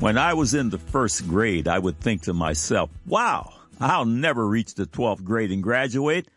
When 0.00 0.16
I 0.16 0.34
was 0.34 0.54
in 0.54 0.70
the 0.70 0.78
first 0.78 1.26
grade, 1.26 1.66
I 1.66 1.80
would 1.80 1.98
think 1.98 2.22
to 2.22 2.32
myself, 2.32 2.88
wow, 3.04 3.52
I'll 3.80 4.04
never 4.04 4.46
reach 4.46 4.74
the 4.74 4.86
12th 4.86 5.24
grade 5.24 5.50
and 5.50 5.60
graduate. 5.60 6.28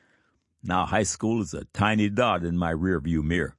Now 0.64 0.88
high 0.88 1.04
school 1.04 1.44
is 1.44 1.54
a 1.54 1.66
tiny 1.66 2.10
dot 2.10 2.44
in 2.44 2.58
my 2.58 2.74
rearview 2.74 3.24
mirror. 3.24 3.56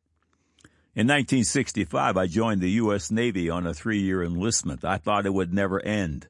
In 0.96 1.06
1965, 1.06 2.16
I 2.16 2.26
joined 2.26 2.60
the 2.60 2.70
U.S. 2.82 3.12
Navy 3.12 3.48
on 3.48 3.64
a 3.64 3.72
three-year 3.72 4.24
enlistment. 4.24 4.84
I 4.84 4.96
thought 4.96 5.24
it 5.24 5.34
would 5.34 5.54
never 5.54 5.80
end, 5.80 6.26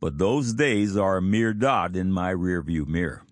but 0.00 0.18
those 0.18 0.52
days 0.52 0.96
are 0.96 1.18
a 1.18 1.22
mere 1.22 1.54
dot 1.54 1.94
in 1.94 2.10
my 2.10 2.34
rearview 2.34 2.84
mirror. 2.84 3.22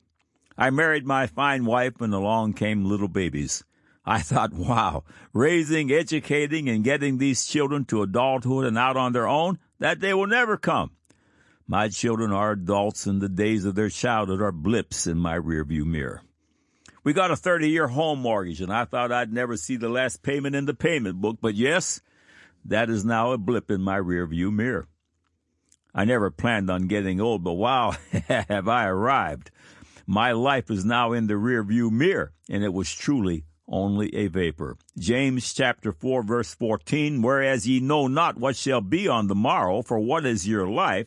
I 0.56 0.70
married 0.70 1.06
my 1.06 1.26
fine 1.26 1.64
wife 1.64 2.00
and 2.00 2.14
along 2.14 2.52
came 2.52 2.84
little 2.84 3.08
babies. 3.08 3.64
I 4.04 4.20
thought, 4.20 4.52
wow, 4.52 5.02
raising, 5.32 5.90
educating, 5.92 6.68
and 6.68 6.84
getting 6.84 7.18
these 7.18 7.46
children 7.46 7.84
to 7.86 8.02
adulthood 8.02 8.64
and 8.64 8.78
out 8.78 8.96
on 8.96 9.12
their 9.12 9.28
own, 9.28 9.58
that 9.82 9.98
day 9.98 10.14
will 10.14 10.28
never 10.28 10.56
come. 10.56 10.92
My 11.66 11.88
children 11.88 12.32
are 12.32 12.52
adults 12.52 13.06
and 13.06 13.20
the 13.20 13.28
days 13.28 13.64
of 13.64 13.74
their 13.74 13.88
childhood 13.88 14.40
are 14.40 14.52
blips 14.52 15.08
in 15.08 15.18
my 15.18 15.36
rearview 15.36 15.84
mirror. 15.84 16.22
We 17.02 17.12
got 17.12 17.32
a 17.32 17.36
30 17.36 17.68
year 17.68 17.88
home 17.88 18.20
mortgage 18.20 18.60
and 18.60 18.72
I 18.72 18.84
thought 18.84 19.10
I'd 19.10 19.32
never 19.32 19.56
see 19.56 19.74
the 19.74 19.88
last 19.88 20.22
payment 20.22 20.54
in 20.54 20.66
the 20.66 20.74
payment 20.74 21.20
book, 21.20 21.38
but 21.42 21.56
yes, 21.56 22.00
that 22.64 22.90
is 22.90 23.04
now 23.04 23.32
a 23.32 23.38
blip 23.38 23.72
in 23.72 23.82
my 23.82 23.98
rearview 23.98 24.52
mirror. 24.52 24.86
I 25.92 26.04
never 26.04 26.30
planned 26.30 26.70
on 26.70 26.86
getting 26.86 27.20
old, 27.20 27.42
but 27.42 27.54
wow, 27.54 27.96
have 28.28 28.68
I 28.68 28.86
arrived. 28.86 29.50
My 30.06 30.30
life 30.30 30.70
is 30.70 30.84
now 30.84 31.12
in 31.12 31.26
the 31.26 31.34
rearview 31.34 31.90
mirror 31.90 32.32
and 32.48 32.62
it 32.62 32.72
was 32.72 32.94
truly 32.94 33.46
only 33.72 34.14
a 34.14 34.28
vapor. 34.28 34.76
James 34.98 35.52
chapter 35.52 35.90
4 35.90 36.22
verse 36.22 36.54
14, 36.54 37.22
whereas 37.22 37.66
ye 37.66 37.80
know 37.80 38.06
not 38.06 38.38
what 38.38 38.54
shall 38.54 38.80
be 38.80 39.08
on 39.08 39.26
the 39.26 39.34
morrow, 39.34 39.82
for 39.82 39.98
what 39.98 40.26
is 40.26 40.46
your 40.46 40.68
life? 40.68 41.06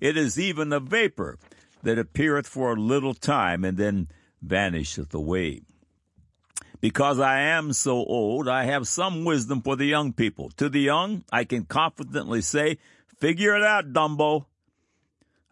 It 0.00 0.16
is 0.16 0.38
even 0.38 0.72
a 0.72 0.80
vapor 0.80 1.38
that 1.82 1.98
appeareth 1.98 2.46
for 2.46 2.74
a 2.74 2.80
little 2.80 3.14
time 3.14 3.64
and 3.64 3.76
then 3.76 4.08
vanisheth 4.42 5.14
away. 5.14 5.62
Because 6.80 7.18
I 7.18 7.40
am 7.40 7.72
so 7.72 7.92
old, 7.92 8.46
I 8.46 8.64
have 8.64 8.86
some 8.86 9.24
wisdom 9.24 9.62
for 9.62 9.74
the 9.74 9.86
young 9.86 10.12
people. 10.12 10.50
To 10.58 10.68
the 10.68 10.80
young, 10.80 11.24
I 11.32 11.44
can 11.44 11.64
confidently 11.64 12.42
say, 12.42 12.78
figure 13.18 13.56
it 13.56 13.62
out, 13.62 13.94
Dumbo. 13.94 14.46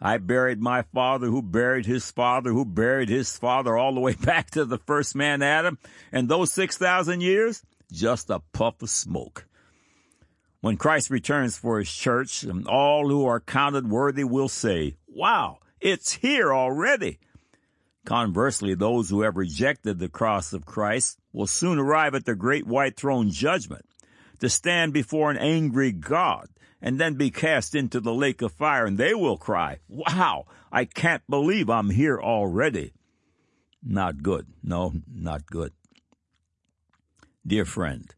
I 0.04 0.18
buried 0.18 0.60
my 0.60 0.82
father 0.82 1.28
who 1.28 1.42
buried 1.42 1.86
his 1.86 2.10
father 2.10 2.50
who 2.50 2.64
buried 2.64 3.08
his 3.08 3.38
father 3.38 3.76
all 3.76 3.94
the 3.94 4.00
way 4.00 4.14
back 4.20 4.50
to 4.50 4.64
the 4.64 4.78
first 4.78 5.14
man 5.14 5.42
Adam. 5.42 5.78
And 6.10 6.28
those 6.28 6.52
6,000 6.52 7.20
years, 7.20 7.62
just 7.92 8.28
a 8.28 8.40
puff 8.52 8.82
of 8.82 8.90
smoke. 8.90 9.46
When 10.60 10.76
Christ 10.76 11.08
returns 11.08 11.56
for 11.56 11.78
his 11.78 11.92
church, 11.92 12.44
all 12.66 13.08
who 13.08 13.26
are 13.26 13.40
counted 13.40 13.88
worthy 13.88 14.24
will 14.24 14.48
say, 14.48 14.96
wow, 15.06 15.58
it's 15.80 16.12
here 16.12 16.52
already. 16.52 17.20
Conversely, 18.04 18.74
those 18.74 19.08
who 19.08 19.22
have 19.22 19.36
rejected 19.36 20.00
the 20.00 20.08
cross 20.08 20.52
of 20.52 20.66
Christ 20.66 21.18
will 21.32 21.46
soon 21.46 21.78
arrive 21.78 22.16
at 22.16 22.24
the 22.24 22.34
great 22.34 22.66
white 22.66 22.96
throne 22.96 23.30
judgment 23.30 23.84
to 24.40 24.48
stand 24.48 24.92
before 24.92 25.30
an 25.30 25.36
angry 25.36 25.92
God 25.92 26.48
and 26.82 26.98
then 26.98 27.14
be 27.14 27.30
cast 27.30 27.74
into 27.76 28.00
the 28.00 28.12
lake 28.12 28.42
of 28.42 28.52
fire, 28.52 28.84
and 28.84 28.98
they 28.98 29.14
will 29.14 29.38
cry, 29.38 29.78
Wow, 29.88 30.46
I 30.72 30.84
can't 30.84 31.22
believe 31.30 31.70
I'm 31.70 31.90
here 31.90 32.20
already. 32.20 32.92
Not 33.82 34.22
good. 34.22 34.48
No, 34.62 34.92
not 35.10 35.46
good. 35.46 35.72
Dear 37.46 37.64
friend, 37.64 38.12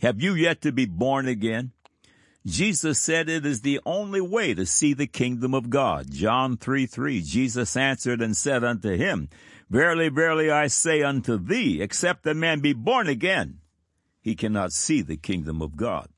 have 0.00 0.22
you 0.22 0.34
yet 0.34 0.62
to 0.62 0.72
be 0.72 0.86
born 0.86 1.26
again? 1.26 1.72
Jesus 2.46 3.00
said 3.00 3.28
it 3.28 3.46
is 3.46 3.62
the 3.62 3.80
only 3.86 4.20
way 4.20 4.52
to 4.54 4.66
see 4.66 4.92
the 4.92 5.06
kingdom 5.06 5.54
of 5.54 5.70
God. 5.70 6.10
John 6.10 6.56
3 6.56 6.86
3. 6.86 7.22
Jesus 7.22 7.76
answered 7.76 8.20
and 8.20 8.36
said 8.36 8.62
unto 8.62 8.96
him, 8.96 9.28
Verily, 9.70 10.08
verily, 10.08 10.50
I 10.50 10.66
say 10.66 11.02
unto 11.02 11.38
thee, 11.38 11.80
except 11.80 12.26
a 12.26 12.34
man 12.34 12.60
be 12.60 12.74
born 12.74 13.08
again, 13.08 13.60
he 14.20 14.34
cannot 14.34 14.72
see 14.72 15.00
the 15.00 15.16
kingdom 15.16 15.62
of 15.62 15.76
God. 15.76 16.08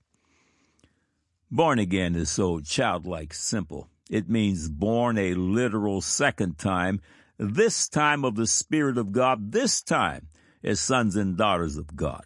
Born 1.51 1.79
again 1.79 2.17
is 2.17 2.29
so 2.29 2.59
childlike 2.59 3.33
simple. 3.33 3.89
It 4.11 4.29
means 4.29 4.69
born 4.69 5.17
a 5.17 5.35
literal 5.35 6.01
second 6.01 6.59
time, 6.59 7.01
this 7.39 7.89
time 7.89 8.25
of 8.25 8.35
the 8.35 8.49
Spirit 8.49 8.99
of 8.99 9.13
God, 9.13 9.53
this 9.53 9.81
time 9.81 10.29
as 10.65 10.81
sons 10.81 11.15
and 11.15 11.37
daughters 11.37 11.77
of 11.77 11.95
God. 11.95 12.25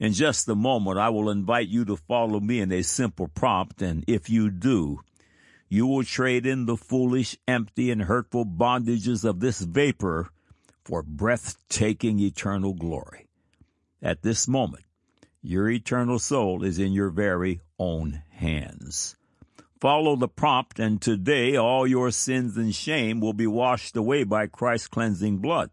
In 0.00 0.12
just 0.12 0.48
a 0.48 0.56
moment, 0.56 0.98
I 0.98 1.10
will 1.10 1.30
invite 1.30 1.68
you 1.68 1.84
to 1.84 1.96
follow 1.96 2.40
me 2.40 2.60
in 2.60 2.72
a 2.72 2.82
simple 2.82 3.28
prompt, 3.28 3.82
and 3.82 4.04
if 4.08 4.28
you 4.28 4.50
do, 4.50 5.00
you 5.68 5.86
will 5.86 6.02
trade 6.02 6.44
in 6.44 6.66
the 6.66 6.76
foolish, 6.76 7.38
empty, 7.46 7.92
and 7.92 8.02
hurtful 8.02 8.44
bondages 8.44 9.24
of 9.24 9.38
this 9.38 9.60
vapor 9.60 10.30
for 10.84 11.02
breathtaking 11.04 12.18
eternal 12.18 12.74
glory. 12.74 13.28
At 14.02 14.22
this 14.22 14.48
moment, 14.48 14.84
your 15.42 15.70
eternal 15.70 16.18
soul 16.18 16.64
is 16.64 16.78
in 16.78 16.92
your 16.92 17.10
very 17.10 17.60
own 17.80 18.22
hands. 18.30 19.16
Follow 19.80 20.14
the 20.14 20.28
prompt, 20.28 20.78
and 20.78 21.00
today 21.00 21.56
all 21.56 21.86
your 21.86 22.10
sins 22.10 22.56
and 22.58 22.74
shame 22.74 23.18
will 23.18 23.32
be 23.32 23.46
washed 23.46 23.96
away 23.96 24.24
by 24.24 24.46
Christ's 24.46 24.88
cleansing 24.88 25.38
blood. 25.38 25.70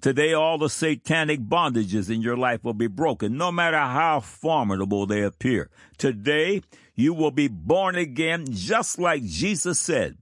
Today 0.00 0.32
all 0.32 0.58
the 0.58 0.68
satanic 0.68 1.40
bondages 1.40 2.10
in 2.10 2.22
your 2.22 2.36
life 2.36 2.64
will 2.64 2.74
be 2.74 2.88
broken, 2.88 3.36
no 3.36 3.52
matter 3.52 3.78
how 3.78 4.18
formidable 4.18 5.06
they 5.06 5.22
appear. 5.22 5.70
Today 5.96 6.62
you 6.96 7.14
will 7.14 7.30
be 7.30 7.48
born 7.48 7.94
again, 7.94 8.46
just 8.50 8.98
like 8.98 9.22
Jesus 9.24 9.78
said. 9.78 10.18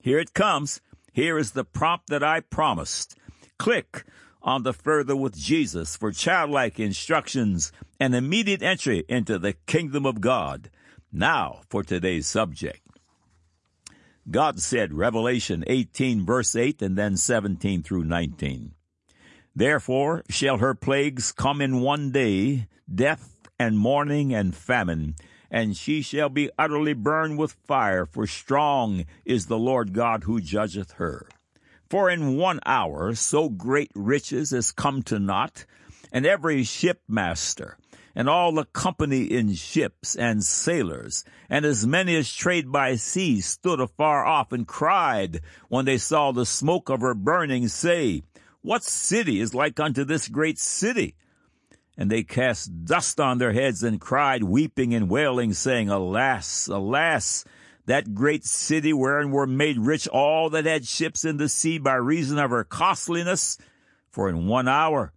Here 0.00 0.18
it 0.18 0.32
comes. 0.32 0.80
Here 1.12 1.36
is 1.36 1.50
the 1.50 1.64
prompt 1.64 2.08
that 2.08 2.22
I 2.22 2.40
promised. 2.40 3.16
Click 3.58 4.04
on 4.42 4.62
the 4.62 4.72
Further 4.72 5.16
with 5.16 5.36
Jesus 5.36 5.96
for 5.96 6.12
childlike 6.12 6.80
instructions 6.80 7.72
and 7.98 8.14
immediate 8.14 8.62
entry 8.62 9.04
into 9.08 9.38
the 9.38 9.54
kingdom 9.66 10.06
of 10.06 10.20
God. 10.20 10.70
Now 11.12 11.60
for 11.68 11.82
today's 11.82 12.26
subject. 12.26 12.80
God 14.30 14.60
said, 14.60 14.94
Revelation 14.94 15.64
18 15.66 16.24
verse 16.24 16.54
8 16.54 16.82
and 16.82 16.96
then 16.96 17.16
17 17.16 17.82
through 17.82 18.04
19. 18.04 18.72
Therefore 19.54 20.22
shall 20.30 20.58
her 20.58 20.74
plagues 20.74 21.32
come 21.32 21.60
in 21.60 21.80
one 21.80 22.12
day, 22.12 22.68
death 22.92 23.36
and 23.58 23.78
mourning 23.78 24.32
and 24.32 24.54
famine, 24.54 25.16
and 25.50 25.76
she 25.76 26.00
shall 26.00 26.28
be 26.28 26.50
utterly 26.56 26.92
burned 26.92 27.36
with 27.36 27.52
fire, 27.66 28.06
for 28.06 28.26
strong 28.26 29.04
is 29.24 29.46
the 29.46 29.58
Lord 29.58 29.92
God 29.92 30.24
who 30.24 30.40
judgeth 30.40 30.92
her. 30.92 31.28
For 31.90 32.08
in 32.08 32.36
one 32.36 32.60
hour 32.64 33.16
so 33.16 33.48
great 33.48 33.90
riches 33.96 34.52
is 34.52 34.70
come 34.70 35.02
to 35.04 35.18
naught, 35.18 35.66
and 36.12 36.24
every 36.24 36.62
shipmaster, 36.62 37.74
and 38.14 38.28
all 38.28 38.52
the 38.52 38.64
company 38.66 39.24
in 39.24 39.54
ships 39.54 40.14
and 40.14 40.44
sailors, 40.44 41.24
and 41.48 41.64
as 41.64 41.84
many 41.84 42.14
as 42.14 42.32
trade 42.32 42.70
by 42.70 42.94
sea 42.94 43.40
stood 43.40 43.80
afar 43.80 44.24
off 44.24 44.52
and 44.52 44.68
cried 44.68 45.40
when 45.68 45.84
they 45.84 45.98
saw 45.98 46.30
the 46.30 46.46
smoke 46.46 46.88
of 46.90 47.00
her 47.00 47.14
burning, 47.14 47.66
say, 47.66 48.22
What 48.62 48.84
city 48.84 49.40
is 49.40 49.52
like 49.52 49.80
unto 49.80 50.04
this 50.04 50.28
great 50.28 50.60
city? 50.60 51.16
And 51.98 52.08
they 52.08 52.22
cast 52.22 52.84
dust 52.84 53.18
on 53.18 53.38
their 53.38 53.52
heads 53.52 53.82
and 53.82 54.00
cried, 54.00 54.44
weeping 54.44 54.94
and 54.94 55.10
wailing, 55.10 55.54
saying, 55.54 55.88
Alas, 55.88 56.68
alas, 56.68 57.44
that 57.86 58.14
great 58.14 58.44
city 58.44 58.92
wherein 58.92 59.30
were 59.30 59.46
made 59.46 59.78
rich 59.78 60.06
all 60.08 60.50
that 60.50 60.66
had 60.66 60.86
ships 60.86 61.24
in 61.24 61.36
the 61.36 61.48
sea 61.48 61.78
by 61.78 61.94
reason 61.94 62.38
of 62.38 62.50
her 62.50 62.64
costliness, 62.64 63.58
for 64.10 64.28
in 64.28 64.46
one 64.46 64.68
hour 64.68 65.12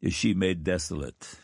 is 0.00 0.14
she 0.14 0.34
made 0.34 0.64
desolate. 0.64 1.36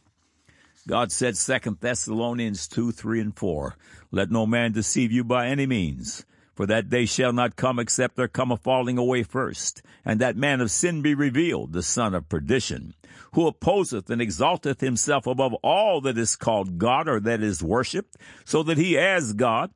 God 0.87 1.11
said, 1.11 1.37
Second 1.37 1.79
Thessalonians 1.81 2.69
2, 2.69 2.93
3, 2.93 3.21
and 3.21 3.37
4, 3.37 3.77
Let 4.11 4.31
no 4.31 4.47
man 4.47 4.73
deceive 4.73 5.11
you 5.13 5.25
by 5.25 5.47
any 5.49 5.67
means, 5.67 6.27
for 6.55 6.67
that 6.67 6.91
day 6.91 7.07
shall 7.07 7.33
not 7.33 7.57
come 7.57 7.79
except 7.79 8.17
there 8.17 8.29
come 8.29 8.53
a 8.53 8.57
falling 8.57 8.99
away 8.99 9.23
first, 9.23 9.83
and 10.05 10.21
that 10.21 10.37
man 10.37 10.61
of 10.61 10.71
sin 10.71 11.01
be 11.01 11.15
revealed, 11.15 11.73
the 11.73 11.83
son 11.83 12.15
of 12.15 12.29
perdition, 12.29 12.95
who 13.33 13.47
opposeth 13.47 14.11
and 14.11 14.21
exalteth 14.21 14.81
himself 14.81 15.27
above 15.27 15.55
all 15.63 16.03
that 16.03 16.19
is 16.19 16.37
called 16.37 16.77
God 16.79 17.09
or 17.09 17.19
that 17.19 17.43
is 17.43 17.63
worshipped, 17.63 18.17
so 18.45 18.63
that 18.63 18.79
he 18.79 18.99
as 18.99 19.33
God 19.33 19.71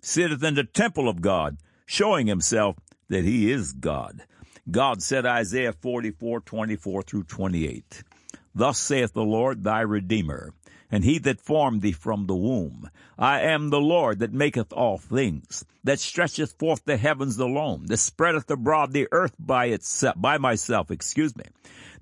sitteth 0.00 0.42
in 0.42 0.54
the 0.54 0.64
temple 0.64 1.08
of 1.08 1.20
God, 1.20 1.56
showing 1.86 2.26
himself 2.26 2.76
that 3.08 3.24
he 3.24 3.50
is 3.50 3.72
God. 3.72 4.22
God 4.70 5.02
said 5.02 5.26
Isaiah 5.26 5.72
44, 5.72 6.40
24 6.40 7.02
through 7.02 7.24
28, 7.24 8.02
Thus 8.54 8.78
saith 8.78 9.12
the 9.12 9.22
Lord 9.22 9.64
thy 9.64 9.80
Redeemer, 9.80 10.52
and 10.90 11.04
he 11.04 11.18
that 11.18 11.40
formed 11.40 11.82
thee 11.82 11.92
from 11.92 12.26
the 12.26 12.34
womb. 12.34 12.90
I 13.18 13.40
am 13.40 13.70
the 13.70 13.80
Lord 13.80 14.18
that 14.18 14.32
maketh 14.32 14.72
all 14.72 14.98
things, 14.98 15.64
that 15.84 16.00
stretcheth 16.00 16.58
forth 16.58 16.84
the 16.84 16.96
heavens 16.96 17.38
alone, 17.38 17.86
that 17.86 17.98
spreadeth 17.98 18.50
abroad 18.50 18.92
the 18.92 19.08
earth 19.12 19.34
by 19.38 19.66
itself, 19.66 20.16
by 20.18 20.38
myself, 20.38 20.90
excuse 20.90 21.36
me, 21.36 21.44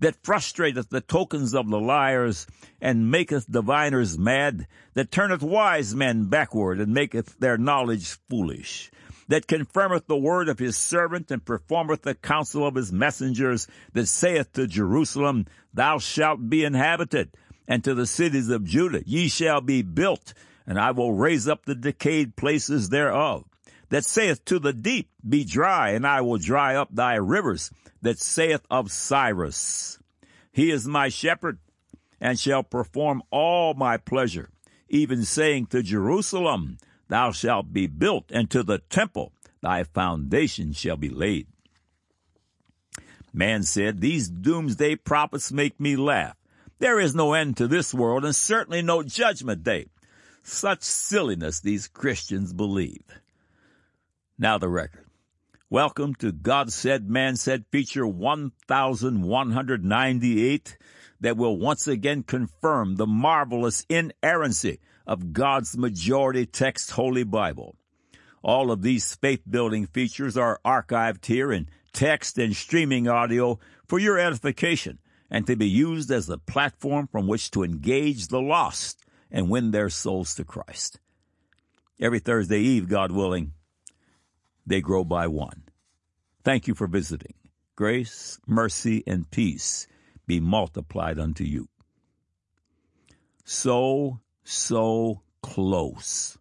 that 0.01 0.23
frustrateth 0.23 0.89
the 0.89 1.01
tokens 1.01 1.55
of 1.55 1.69
the 1.69 1.81
liars, 1.81 2.47
and 2.81 3.11
maketh 3.11 3.51
diviners 3.51 4.19
mad, 4.19 4.67
that 4.95 5.11
turneth 5.11 5.43
wise 5.43 5.95
men 5.95 6.25
backward, 6.25 6.81
and 6.81 6.95
maketh 6.95 7.39
their 7.39 7.59
knowledge 7.59 8.17
foolish 8.29 8.91
that 9.29 9.47
confirmeth 9.47 10.07
the 10.07 10.17
word 10.17 10.49
of 10.49 10.59
his 10.59 10.77
servant 10.77 11.31
and 11.31 11.45
performeth 11.45 12.03
the 12.03 12.15
counsel 12.15 12.67
of 12.67 12.75
his 12.75 12.91
messengers, 12.91 13.69
that 13.93 14.07
saith 14.07 14.53
to 14.55 14.67
Jerusalem, 14.67 15.47
Thou 15.75 15.99
shalt 15.99 16.49
be 16.49 16.65
inhabited, 16.65 17.31
and 17.69 17.85
to 17.85 17.95
the 17.95 18.07
cities 18.07 18.49
of 18.49 18.65
Judah, 18.65 19.03
Ye 19.07 19.29
shall 19.29 19.61
be 19.61 19.83
built, 19.83 20.33
and 20.67 20.81
I 20.81 20.91
will 20.91 21.13
raise 21.13 21.47
up 21.47 21.67
the 21.67 21.75
decayed 21.75 22.35
places 22.35 22.89
thereof. 22.89 23.45
That 23.91 24.05
saith 24.05 24.45
to 24.47 24.59
the 24.59 24.73
deep, 24.73 25.11
Be 25.27 25.45
dry, 25.45 25.91
and 25.91 26.07
I 26.07 26.23
will 26.23 26.39
dry 26.39 26.75
up 26.75 26.89
thy 26.91 27.15
rivers. 27.15 27.71
That 28.01 28.19
saith 28.19 28.63
of 28.71 28.91
Cyrus, 28.91 29.99
He 30.51 30.71
is 30.71 30.87
my 30.87 31.11
shepherd, 31.11 31.59
and 32.21 32.41
shall 32.41 32.63
perform 32.63 33.23
all 33.31 33.75
my 33.75 33.99
pleasure. 33.99 34.51
Even 34.89 35.25
saying 35.25 35.67
to 35.67 35.83
Jerusalem, 35.83 36.79
thou 37.09 37.31
shalt 37.31 37.73
be 37.73 37.87
built, 37.87 38.31
and 38.31 38.51
to 38.51 38.63
the 38.63 38.79
temple 38.79 39.33
thy 39.61 39.85
foundation 39.85 40.73
shall 40.73 40.97
be 40.97 41.11
laid. 41.11 41.47
Man 43.33 43.63
said, 43.63 44.01
These 44.01 44.29
doomsday 44.29 44.97
prophets 44.97 45.53
make 45.53 45.79
me 45.79 45.97
laugh. 45.97 46.37
There 46.81 47.01
is 47.01 47.13
no 47.13 47.33
end 47.33 47.57
to 47.57 47.67
this 47.67 47.93
world, 47.93 48.25
and 48.25 48.37
certainly 48.37 48.83
no 48.83 49.03
judgment 49.03 49.65
day. 49.65 49.87
Such 50.45 50.83
silliness 50.83 51.59
these 51.59 51.89
Christians 51.89 52.53
believe. 52.53 53.03
Now 54.39 54.59
the 54.59 54.69
record. 54.69 55.07
Welcome 55.69 56.15
to 56.17 56.31
God 56.31 56.73
Said, 56.73 57.11
Man 57.11 57.35
Said 57.35 57.65
feature 57.73 58.07
1198 58.07 60.79
that 61.21 61.37
will 61.37 61.59
once 61.59 61.89
again 61.89 62.23
confirm 62.23 62.95
the 62.95 63.09
marvelous 63.09 63.85
inerrancy 63.89 64.79
of 65.05 65.33
God's 65.33 65.77
majority 65.77 66.47
text 66.47 66.93
Holy 66.93 67.25
Bible. 67.25 67.75
All 68.41 68.71
of 68.71 68.83
these 68.83 69.17
faith 69.17 69.43
building 69.51 69.89
features 69.89 70.37
are 70.37 70.61
archived 70.65 71.27
here 71.27 71.51
in 71.51 71.69
text 71.93 72.39
and 72.39 72.55
streaming 72.55 73.09
audio 73.09 73.59
for 73.89 73.99
your 73.99 74.17
edification 74.17 75.01
and 75.31 75.47
to 75.47 75.57
be 75.57 75.69
used 75.69 76.11
as 76.11 76.27
the 76.27 76.39
platform 76.39 77.07
from 77.07 77.27
which 77.27 77.51
to 77.51 77.63
engage 77.63 78.29
the 78.29 78.41
lost 78.41 79.05
and 79.31 79.51
win 79.51 79.71
their 79.71 79.91
souls 79.91 80.35
to 80.35 80.45
Christ. 80.45 80.99
Every 82.01 82.19
Thursday 82.19 82.61
Eve, 82.61 82.89
God 82.89 83.13
willing, 83.13 83.53
they 84.67 84.81
grow 84.81 85.05
by 85.05 85.27
one. 85.27 85.65
Thank 86.45 86.67
you 86.67 86.75
for 86.75 86.87
visiting. 86.87 87.35
Grace, 87.77 88.39
mercy, 88.47 89.03
and 89.07 89.31
peace 89.31 89.87
be 90.27 90.41
multiplied 90.41 91.19
unto 91.19 91.45
you. 91.45 91.69
So 93.45 94.21
so 94.49 95.23
close. 95.43 96.39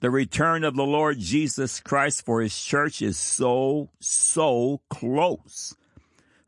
The 0.00 0.10
return 0.10 0.64
of 0.64 0.76
the 0.76 0.84
Lord 0.84 1.18
Jesus 1.18 1.80
Christ 1.80 2.24
for 2.24 2.42
his 2.42 2.58
church 2.60 3.00
is 3.00 3.16
so, 3.16 3.90
so 3.98 4.82
close. 4.90 5.74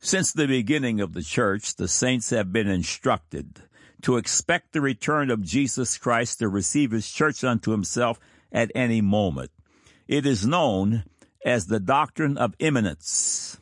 Since 0.00 0.32
the 0.32 0.46
beginning 0.46 1.00
of 1.00 1.12
the 1.12 1.22
church, 1.22 1.74
the 1.74 1.88
saints 1.88 2.30
have 2.30 2.52
been 2.52 2.68
instructed 2.68 3.62
to 4.02 4.16
expect 4.16 4.72
the 4.72 4.80
return 4.80 5.28
of 5.28 5.42
Jesus 5.42 5.98
Christ 5.98 6.38
to 6.38 6.48
receive 6.48 6.92
his 6.92 7.10
church 7.10 7.42
unto 7.42 7.72
himself 7.72 8.20
at 8.52 8.70
any 8.74 9.00
moment. 9.00 9.50
It 10.06 10.24
is 10.24 10.46
known 10.46 11.04
as 11.44 11.66
the 11.66 11.80
doctrine 11.80 12.38
of 12.38 12.54
imminence. 12.60 13.58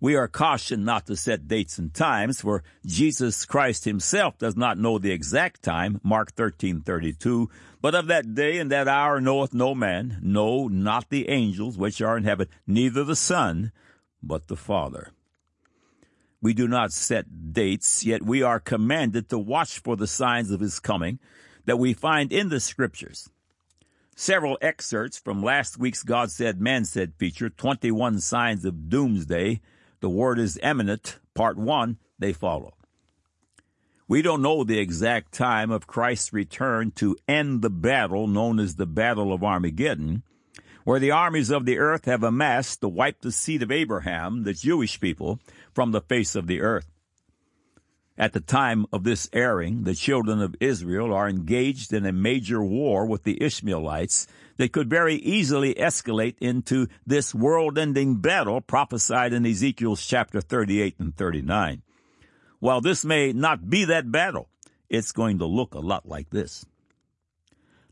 We 0.00 0.16
are 0.16 0.26
cautioned 0.26 0.84
not 0.84 1.06
to 1.06 1.16
set 1.16 1.48
dates 1.48 1.78
and 1.78 1.92
times, 1.92 2.40
for 2.40 2.64
Jesus 2.84 3.44
Christ 3.44 3.84
himself 3.84 4.38
does 4.38 4.56
not 4.56 4.78
know 4.78 4.98
the 4.98 5.12
exact 5.12 5.62
time, 5.62 6.00
Mark 6.02 6.34
13:32, 6.34 7.48
but 7.80 7.94
of 7.94 8.06
that 8.06 8.34
day 8.34 8.58
and 8.58 8.70
that 8.70 8.88
hour 8.88 9.20
knoweth 9.20 9.54
no 9.54 9.74
man, 9.74 10.18
no, 10.22 10.66
not 10.66 11.10
the 11.10 11.28
angels 11.28 11.78
which 11.78 12.00
are 12.00 12.16
in 12.16 12.24
heaven, 12.24 12.48
neither 12.66 13.04
the 13.04 13.16
Son, 13.16 13.70
but 14.22 14.48
the 14.48 14.56
Father. 14.56 15.12
We 16.42 16.54
do 16.54 16.68
not 16.68 16.92
set 16.92 17.52
dates, 17.52 18.04
yet 18.04 18.22
we 18.22 18.42
are 18.42 18.60
commanded 18.60 19.28
to 19.30 19.38
watch 19.38 19.78
for 19.78 19.96
the 19.96 20.06
signs 20.06 20.50
of 20.50 20.60
his 20.60 20.80
coming 20.80 21.18
that 21.64 21.78
we 21.78 21.94
find 21.94 22.32
in 22.32 22.48
the 22.48 22.60
scriptures. 22.60 23.28
Several 24.14 24.56
excerpts 24.62 25.18
from 25.18 25.42
last 25.42 25.78
week's 25.78 26.02
God 26.02 26.30
Said, 26.30 26.60
Man 26.60 26.84
Said 26.84 27.14
feature, 27.18 27.50
21 27.50 28.20
Signs 28.20 28.64
of 28.64 28.88
Doomsday, 28.88 29.60
the 30.00 30.08
word 30.08 30.38
is 30.38 30.58
Imminent, 30.62 31.18
part 31.34 31.58
one, 31.58 31.98
they 32.18 32.32
follow. 32.32 32.74
We 34.08 34.22
don't 34.22 34.40
know 34.40 34.62
the 34.62 34.78
exact 34.78 35.32
time 35.32 35.70
of 35.70 35.88
Christ's 35.88 36.32
return 36.32 36.92
to 36.92 37.16
end 37.26 37.60
the 37.60 37.70
battle 37.70 38.28
known 38.28 38.60
as 38.60 38.76
the 38.76 38.86
Battle 38.86 39.32
of 39.32 39.42
Armageddon, 39.42 40.22
where 40.84 41.00
the 41.00 41.10
armies 41.10 41.50
of 41.50 41.66
the 41.66 41.78
earth 41.78 42.04
have 42.04 42.22
amassed 42.22 42.80
to 42.80 42.88
wipe 42.88 43.20
the 43.20 43.32
seed 43.32 43.64
of 43.64 43.72
Abraham, 43.72 44.44
the 44.44 44.52
Jewish 44.52 45.00
people, 45.00 45.40
from 45.76 45.92
the 45.92 46.00
face 46.00 46.34
of 46.34 46.46
the 46.46 46.62
earth. 46.62 46.90
At 48.16 48.32
the 48.32 48.40
time 48.40 48.86
of 48.94 49.04
this 49.04 49.28
airing, 49.34 49.84
the 49.84 49.94
children 49.94 50.40
of 50.40 50.56
Israel 50.58 51.12
are 51.12 51.28
engaged 51.28 51.92
in 51.92 52.06
a 52.06 52.12
major 52.12 52.64
war 52.64 53.04
with 53.04 53.24
the 53.24 53.42
Ishmaelites 53.42 54.26
that 54.56 54.72
could 54.72 54.88
very 54.88 55.16
easily 55.16 55.74
escalate 55.74 56.36
into 56.40 56.86
this 57.06 57.34
world-ending 57.34 58.22
battle 58.22 58.62
prophesied 58.62 59.34
in 59.34 59.44
Ezekiel's 59.44 60.06
chapter 60.06 60.40
38 60.40 60.94
and 60.98 61.14
39. 61.14 61.82
While 62.58 62.80
this 62.80 63.04
may 63.04 63.34
not 63.34 63.68
be 63.68 63.84
that 63.84 64.10
battle, 64.10 64.48
it's 64.88 65.12
going 65.12 65.40
to 65.40 65.44
look 65.44 65.74
a 65.74 65.80
lot 65.80 66.08
like 66.08 66.30
this. 66.30 66.64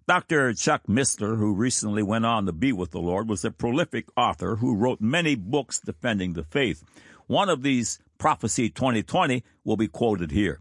Dr. 0.06 0.52
Chuck 0.54 0.82
Missler, 0.86 1.36
who 1.36 1.54
recently 1.54 2.02
went 2.02 2.24
on 2.24 2.46
to 2.46 2.52
be 2.52 2.72
with 2.72 2.92
the 2.92 3.00
Lord, 3.00 3.28
was 3.28 3.44
a 3.44 3.50
prolific 3.50 4.06
author 4.16 4.56
who 4.56 4.74
wrote 4.74 5.00
many 5.02 5.34
books 5.34 5.80
defending 5.80 6.32
the 6.32 6.44
faith. 6.44 6.82
One 7.26 7.48
of 7.48 7.62
these 7.62 7.98
Prophecy 8.18 8.70
2020 8.70 9.42
will 9.64 9.76
be 9.76 9.88
quoted 9.88 10.30
here. 10.30 10.60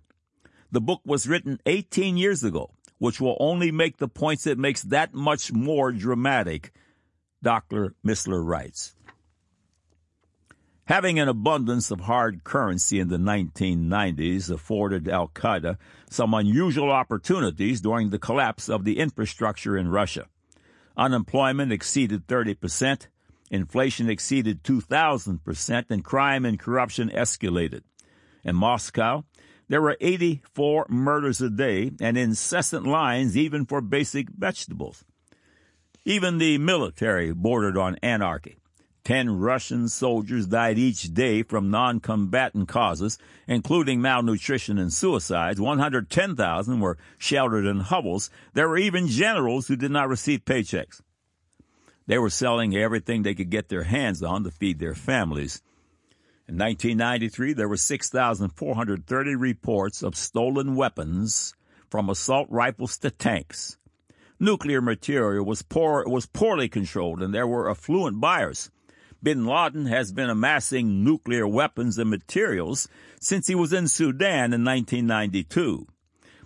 The 0.71 0.81
book 0.81 1.01
was 1.05 1.27
written 1.27 1.59
18 1.65 2.17
years 2.17 2.43
ago, 2.43 2.71
which 2.97 3.21
will 3.21 3.37
only 3.39 3.71
make 3.71 3.97
the 3.97 4.07
points 4.07 4.47
it 4.47 4.57
makes 4.57 4.81
that 4.83 5.13
much 5.13 5.51
more 5.51 5.91
dramatic, 5.91 6.71
Dr. 7.41 7.95
Missler 8.05 8.43
writes. 8.43 8.95
Having 10.85 11.19
an 11.19 11.29
abundance 11.29 11.91
of 11.91 12.01
hard 12.01 12.43
currency 12.43 12.99
in 12.99 13.07
the 13.07 13.17
1990s 13.17 14.49
afforded 14.49 15.07
Al 15.07 15.29
Qaeda 15.29 15.77
some 16.09 16.33
unusual 16.33 16.91
opportunities 16.91 17.79
during 17.79 18.09
the 18.09 18.19
collapse 18.19 18.67
of 18.67 18.83
the 18.83 18.99
infrastructure 18.99 19.77
in 19.77 19.87
Russia. 19.87 20.27
Unemployment 20.97 21.71
exceeded 21.71 22.27
30 22.27 22.55
percent, 22.55 23.07
Inflation 23.53 24.09
exceeded 24.09 24.63
2,000%, 24.63 25.85
and 25.91 26.03
crime 26.03 26.43
and 26.43 26.57
corruption 26.57 27.11
escalated. 27.11 27.81
In 28.43 28.55
Moscow, 28.55 29.25
there 29.67 29.79
were 29.79 29.95
84 30.01 30.87
murders 30.89 31.39
a 31.39 31.51
day 31.51 31.91
and 32.01 32.17
incessant 32.17 32.87
lines 32.87 33.37
even 33.37 33.67
for 33.67 33.79
basic 33.79 34.29
vegetables. 34.31 35.05
Even 36.03 36.39
the 36.39 36.57
military 36.57 37.31
bordered 37.31 37.77
on 37.77 37.99
anarchy. 38.01 38.57
Ten 39.03 39.37
Russian 39.37 39.87
soldiers 39.87 40.47
died 40.47 40.79
each 40.79 41.13
day 41.13 41.43
from 41.43 41.69
non-combatant 41.69 42.67
causes, 42.67 43.19
including 43.47 44.01
malnutrition 44.01 44.79
and 44.79 44.91
suicides. 44.91 45.61
110,000 45.61 46.79
were 46.79 46.97
sheltered 47.19 47.67
in 47.67 47.81
hovels. 47.81 48.31
There 48.55 48.67
were 48.67 48.77
even 48.77 49.07
generals 49.07 49.67
who 49.67 49.75
did 49.75 49.91
not 49.91 50.09
receive 50.09 50.43
paychecks. 50.43 51.01
They 52.05 52.17
were 52.17 52.29
selling 52.29 52.75
everything 52.75 53.23
they 53.23 53.35
could 53.35 53.49
get 53.49 53.69
their 53.69 53.83
hands 53.83 54.21
on 54.21 54.43
to 54.43 54.51
feed 54.51 54.79
their 54.79 54.95
families. 54.95 55.61
In 56.47 56.57
1993, 56.57 57.53
there 57.53 57.69
were 57.69 57.77
6,430 57.77 59.35
reports 59.35 60.03
of 60.03 60.15
stolen 60.15 60.75
weapons 60.75 61.53
from 61.89 62.09
assault 62.09 62.47
rifles 62.49 62.97
to 62.97 63.11
tanks. 63.11 63.77
Nuclear 64.39 64.81
material 64.81 65.45
was 65.45 65.61
poor 65.61 66.05
was 66.05 66.25
poorly 66.25 66.67
controlled 66.67 67.21
and 67.21 67.33
there 67.33 67.47
were 67.47 67.69
affluent 67.69 68.19
buyers. 68.19 68.69
Bin 69.21 69.45
Laden 69.45 69.85
has 69.85 70.11
been 70.11 70.29
amassing 70.29 71.01
nuclear 71.01 71.47
weapons 71.47 71.97
and 71.97 72.09
materials 72.09 72.89
since 73.21 73.47
he 73.47 73.55
was 73.55 73.71
in 73.71 73.87
Sudan 73.87 74.51
in 74.51 74.65
1992. 74.65 75.87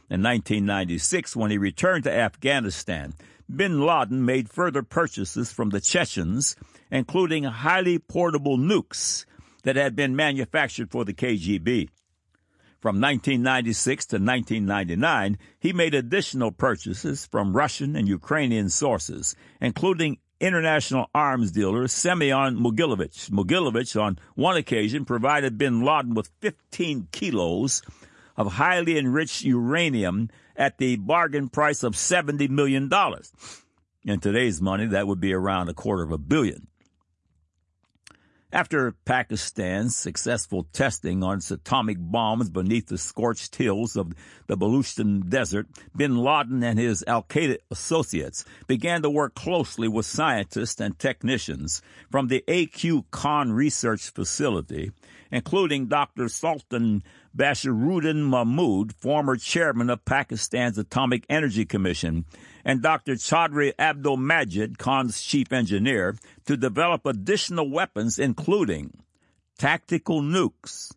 In 0.10 0.22
1996, 0.22 1.36
when 1.36 1.50
he 1.50 1.58
returned 1.58 2.04
to 2.04 2.14
Afghanistan, 2.14 3.16
bin 3.54 3.82
Laden 3.82 4.25
made 4.25 4.50
further 4.50 4.84
purchases 4.84 5.51
from 5.51 5.70
the 5.70 5.82
Chechens, 5.82 6.56
including 6.92 7.44
highly 7.44 8.00
portable 8.00 8.58
nukes 8.58 9.25
that 9.63 9.75
had 9.75 9.96
been 9.96 10.16
manufactured 10.16 10.92
for 10.92 11.06
the 11.06 11.13
KGB. 11.13 11.89
From 12.80 13.01
1996 13.01 14.06
to 14.08 14.16
1999, 14.18 15.38
he 15.60 15.74
made 15.74 15.96
additional 15.96 16.51
purchases 16.51 17.25
from 17.25 17.56
Russian 17.56 17.96
and 17.96 18.08
Ukrainian 18.08 18.70
sources, 18.70 19.36
including 19.60 20.20
international 20.39 21.10
arms 21.16 21.51
dealer 21.51 21.88
Semyon 21.88 22.56
Mogilevich. 22.56 23.32
Mogilevich, 23.32 24.00
on 24.00 24.20
one 24.36 24.58
occasion, 24.58 25.06
provided 25.06 25.58
bin 25.58 25.82
Laden 25.84 26.13
with 26.13 26.30
15 26.42 27.08
kilos 27.12 27.82
of 28.36 28.54
highly 28.54 28.98
enriched 28.98 29.44
uranium 29.44 30.30
at 30.58 30.78
the 30.78 30.96
bargain 30.98 31.50
price 31.50 31.84
of 31.84 31.94
$70 31.94 32.50
million. 32.50 32.90
In 34.04 34.20
today's 34.20 34.62
money, 34.62 34.88
that 34.88 35.08
would 35.08 35.20
be 35.20 35.34
around 35.34 35.70
a 35.70 35.74
quarter 35.74 36.04
of 36.04 36.12
a 36.12 36.18
billion. 36.18 36.68
After 38.52 38.94
Pakistan's 39.04 39.98
successful 39.98 40.68
testing 40.72 41.22
on 41.22 41.40
its 41.40 41.52
atomic 41.52 41.98
bombs 42.00 42.50
beneath 42.50 42.88
the 42.88 42.98
scorched 42.98 43.54
hills 43.58 43.98
of 43.98 44.14
the 44.48 44.56
Baluchistan 44.56 45.30
Desert, 45.30 45.68
bin 45.94 46.16
Laden 46.16 46.64
and 46.64 46.80
his 46.80 47.04
Al 47.06 47.24
Qaeda 47.24 47.58
associates 47.70 48.46
began 48.66 49.02
to 49.02 49.10
work 49.10 49.36
closely 49.36 49.90
with 49.90 50.06
scientists 50.06 50.80
and 50.80 50.98
technicians 50.98 51.82
from 52.10 52.30
the 52.30 52.42
AQ 52.48 53.04
Khan 53.12 53.52
Research 53.52 54.12
Facility, 54.12 54.92
including 55.31 55.88
Dr. 55.88 56.29
Sultan 56.29 57.03
Bashiruddin 57.36 58.24
Mahmud, 58.24 58.93
former 58.96 59.36
chairman 59.36 59.89
of 59.89 60.05
Pakistan's 60.05 60.77
Atomic 60.77 61.25
Energy 61.29 61.65
Commission, 61.65 62.25
and 62.65 62.81
Dr. 62.81 63.13
Chaudhry 63.13 63.74
Abdul 63.77 64.17
Majid, 64.17 64.77
Khan's 64.77 65.22
chief 65.22 65.53
engineer, 65.53 66.15
to 66.46 66.57
develop 66.57 67.05
additional 67.05 67.69
weapons, 67.69 68.19
including 68.19 68.91
tactical 69.57 70.22
nukes, 70.22 70.91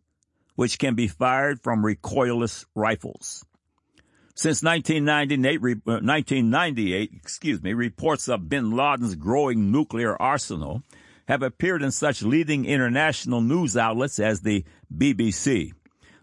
which 0.57 0.79
can 0.79 0.95
be 0.95 1.09
fired 1.09 1.63
from 1.63 1.83
recoilless 1.83 2.65
rifles. 2.75 3.45
Since 4.35 4.63
1998, 4.63 5.85
1998, 5.85 7.11
uh, 7.13 7.17
excuse 7.17 7.63
me, 7.63 7.75
reports 7.75 8.29
of 8.29 8.49
bin 8.49 8.71
Laden's 8.71 9.15
growing 9.15 9.71
nuclear 9.71 10.17
arsenal 10.21 10.83
have 11.31 11.43
appeared 11.43 11.81
in 11.81 11.93
such 11.93 12.25
leading 12.25 12.65
international 12.65 13.41
news 13.41 13.77
outlets 13.77 14.19
as 14.19 14.41
the 14.41 14.65
BBC, 14.93 15.73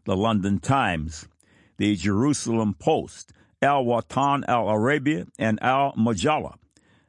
the 0.04 0.18
London 0.18 0.60
Times, 0.60 1.30
the 1.78 1.96
Jerusalem 1.96 2.74
Post, 2.74 3.32
Al 3.62 3.86
Watan 3.86 4.44
Al 4.50 4.68
Arabia, 4.68 5.26
and 5.40 5.64
Al 5.64 5.94
Majalla. 5.96 6.56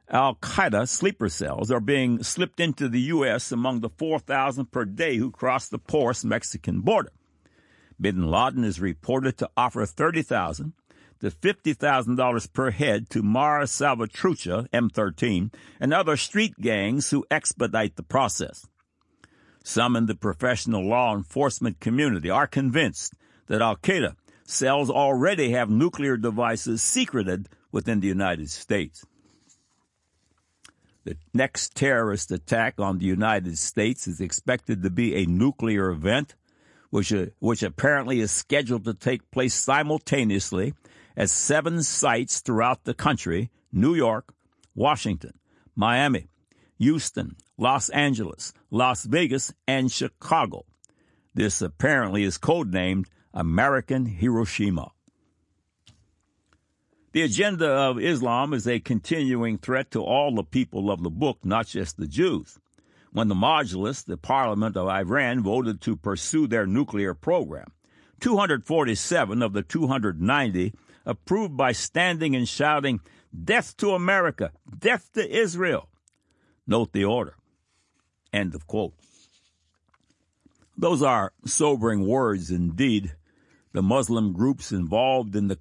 Al 0.07 0.35
Qaeda 0.35 0.87
sleeper 0.87 1.27
cells 1.27 1.69
are 1.69 1.81
being 1.81 2.23
slipped 2.23 2.61
into 2.61 2.87
the 2.87 3.01
U.S. 3.01 3.51
among 3.51 3.81
the 3.81 3.89
4,000 3.89 4.71
per 4.71 4.85
day 4.85 5.17
who 5.17 5.29
cross 5.29 5.67
the 5.67 5.77
porous 5.77 6.23
Mexican 6.23 6.79
border. 6.79 7.11
Bin 7.99 8.31
Laden 8.31 8.63
is 8.63 8.79
reported 8.79 9.37
to 9.39 9.49
offer 9.57 9.85
30000 9.85 10.71
to 11.21 11.31
$50,000 11.31 12.53
per 12.53 12.71
head 12.71 13.09
to 13.09 13.21
Mara 13.21 13.65
Salvatrucha, 13.65 14.69
M13, 14.69 15.53
and 15.79 15.93
other 15.93 16.17
street 16.17 16.53
gangs 16.59 17.09
who 17.09 17.25
expedite 17.29 17.95
the 17.95 18.03
process. 18.03 18.65
Some 19.63 19.95
in 19.95 20.05
the 20.05 20.15
professional 20.15 20.87
law 20.87 21.15
enforcement 21.15 21.79
community 21.79 22.29
are 22.29 22.47
convinced 22.47 23.13
that 23.47 23.61
Al 23.61 23.75
Qaeda 23.75 24.15
cells 24.45 24.89
already 24.89 25.51
have 25.51 25.69
nuclear 25.69 26.17
devices 26.17 26.81
secreted 26.81 27.49
within 27.71 27.99
the 27.99 28.07
United 28.07 28.49
States. 28.49 29.05
The 31.03 31.17
next 31.33 31.75
terrorist 31.75 32.31
attack 32.31 32.79
on 32.79 32.97
the 32.97 33.05
United 33.05 33.57
States 33.57 34.07
is 34.07 34.21
expected 34.21 34.83
to 34.83 34.89
be 34.89 35.15
a 35.15 35.25
nuclear 35.25 35.89
event, 35.89 36.35
which, 36.89 37.13
uh, 37.13 37.27
which 37.39 37.63
apparently 37.63 38.19
is 38.19 38.31
scheduled 38.31 38.85
to 38.85 38.93
take 38.93 39.31
place 39.31 39.53
simultaneously 39.53 40.73
at 41.19 41.29
seven 41.29 41.83
sites 41.83 42.39
throughout 42.39 42.85
the 42.85 42.93
country 42.93 43.51
New 43.73 43.93
York, 43.93 44.33
Washington, 44.73 45.33
Miami, 45.75 46.29
Houston, 46.79 47.35
Los 47.57 47.89
Angeles, 47.89 48.53
Las 48.71 49.03
Vegas, 49.03 49.53
and 49.67 49.91
Chicago. 49.91 50.65
This 51.35 51.61
apparently 51.61 52.23
is 52.23 52.37
codenamed 52.37 53.07
American 53.33 54.05
Hiroshima. 54.05 54.91
The 57.11 57.23
agenda 57.23 57.67
of 57.67 57.99
Islam 57.99 58.53
is 58.53 58.65
a 58.65 58.79
continuing 58.79 59.57
threat 59.57 59.91
to 59.91 60.01
all 60.01 60.33
the 60.33 60.43
people 60.43 60.89
of 60.89 61.03
the 61.03 61.09
book, 61.09 61.39
not 61.43 61.67
just 61.67 61.97
the 61.97 62.07
Jews. 62.07 62.57
When 63.11 63.27
the 63.27 63.35
Majlis, 63.35 64.05
the 64.05 64.17
parliament 64.17 64.77
of 64.77 64.87
Iran, 64.87 65.43
voted 65.43 65.81
to 65.81 65.97
pursue 65.97 66.47
their 66.47 66.65
nuclear 66.65 67.13
program, 67.13 67.73
247 68.21 69.41
of 69.41 69.53
the 69.53 69.63
290 69.63 70.73
approved 71.05 71.55
by 71.55 71.71
standing 71.71 72.35
and 72.35 72.47
shouting, 72.47 72.99
Death 73.43 73.77
to 73.77 73.91
America! 73.91 74.51
Death 74.77 75.11
to 75.13 75.29
Israel! 75.29 75.89
Note 76.65 76.93
the 76.93 77.05
order. 77.05 77.35
End 78.31 78.53
of 78.55 78.67
quote. 78.67 78.93
Those 80.77 81.01
are 81.01 81.33
sobering 81.45 82.07
words 82.07 82.51
indeed. 82.51 83.13
The 83.71 83.81
Muslim 83.83 84.33
groups 84.33 84.71
involved 84.71 85.35
in 85.35 85.47
the 85.47 85.55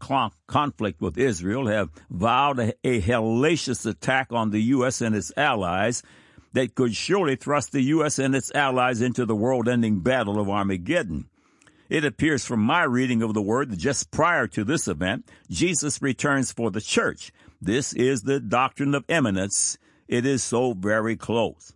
conflict 0.47 1.01
with 1.01 1.19
Israel 1.19 1.67
have 1.67 1.91
vowed 2.09 2.59
a, 2.59 2.73
a 2.85 3.01
hellacious 3.01 3.85
attack 3.85 4.33
on 4.33 4.51
the 4.51 4.61
U.S. 4.77 5.01
and 5.01 5.15
its 5.15 5.33
allies 5.37 6.03
that 6.53 6.75
could 6.75 6.95
surely 6.95 7.37
thrust 7.37 7.73
the 7.73 7.83
U.S. 7.83 8.19
and 8.19 8.35
its 8.35 8.51
allies 8.55 9.03
into 9.03 9.27
the 9.27 9.37
world 9.37 9.69
ending 9.69 10.01
battle 10.01 10.41
of 10.41 10.49
Armageddon. 10.49 11.29
It 11.89 12.05
appears 12.05 12.45
from 12.45 12.61
my 12.61 12.83
reading 12.83 13.23
of 13.23 13.33
the 13.33 13.43
word 13.43 13.71
that 13.71 13.79
just 13.79 14.11
prior 14.11 14.47
to 14.49 14.65
this 14.65 14.89
event, 14.89 15.29
Jesus 15.51 16.03
returns 16.03 16.53
for 16.53 16.71
the 16.71 16.81
church. 16.81 17.33
This 17.61 17.93
is 17.95 18.23
the 18.23 18.41
doctrine 18.41 18.95
of 18.95 19.05
imminence. 19.09 19.79
It 20.07 20.27
is 20.27 20.43
so 20.43 20.75
very 20.75 21.17
close. 21.17 21.73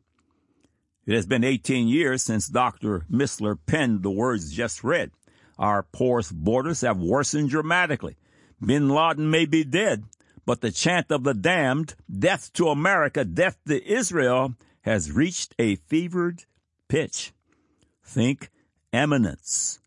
It 1.06 1.14
has 1.14 1.26
been 1.26 1.44
18 1.44 1.88
years 1.88 2.22
since 2.22 2.46
Dr. 2.46 3.06
Missler 3.10 3.58
penned 3.66 4.02
the 4.02 4.10
words 4.10 4.52
just 4.52 4.84
read. 4.84 5.10
Our 5.58 5.82
porous 5.82 6.30
borders 6.30 6.82
have 6.82 6.98
worsened 6.98 7.50
dramatically. 7.50 8.16
Bin 8.64 8.88
Laden 8.88 9.30
may 9.30 9.46
be 9.46 9.64
dead, 9.64 10.04
but 10.46 10.60
the 10.60 10.70
chant 10.70 11.10
of 11.10 11.24
the 11.24 11.34
damned, 11.34 11.94
death 12.10 12.52
to 12.54 12.68
America, 12.68 13.24
death 13.24 13.58
to 13.66 13.84
Israel, 13.84 14.54
has 14.82 15.10
reached 15.10 15.54
a 15.58 15.76
fevered 15.76 16.44
pitch. 16.88 17.32
Think 18.04 18.50
imminence. 18.92 19.80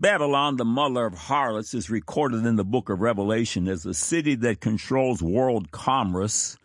Babylon, 0.00 0.56
the 0.56 0.64
mother 0.64 1.04
of 1.04 1.12
harlots, 1.12 1.74
is 1.74 1.90
recorded 1.90 2.46
in 2.46 2.56
the 2.56 2.64
book 2.64 2.88
of 2.88 3.02
Revelation 3.02 3.68
as 3.68 3.84
a 3.84 3.92
city 3.92 4.34
that 4.36 4.58
controls 4.58 5.22
world 5.22 5.70
commerce, 5.72 6.56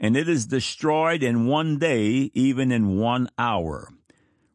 and 0.00 0.16
it 0.16 0.28
is 0.28 0.46
destroyed 0.46 1.22
in 1.22 1.46
one 1.46 1.78
day, 1.78 2.32
even 2.34 2.72
in 2.72 2.98
one 2.98 3.28
hour. 3.38 3.88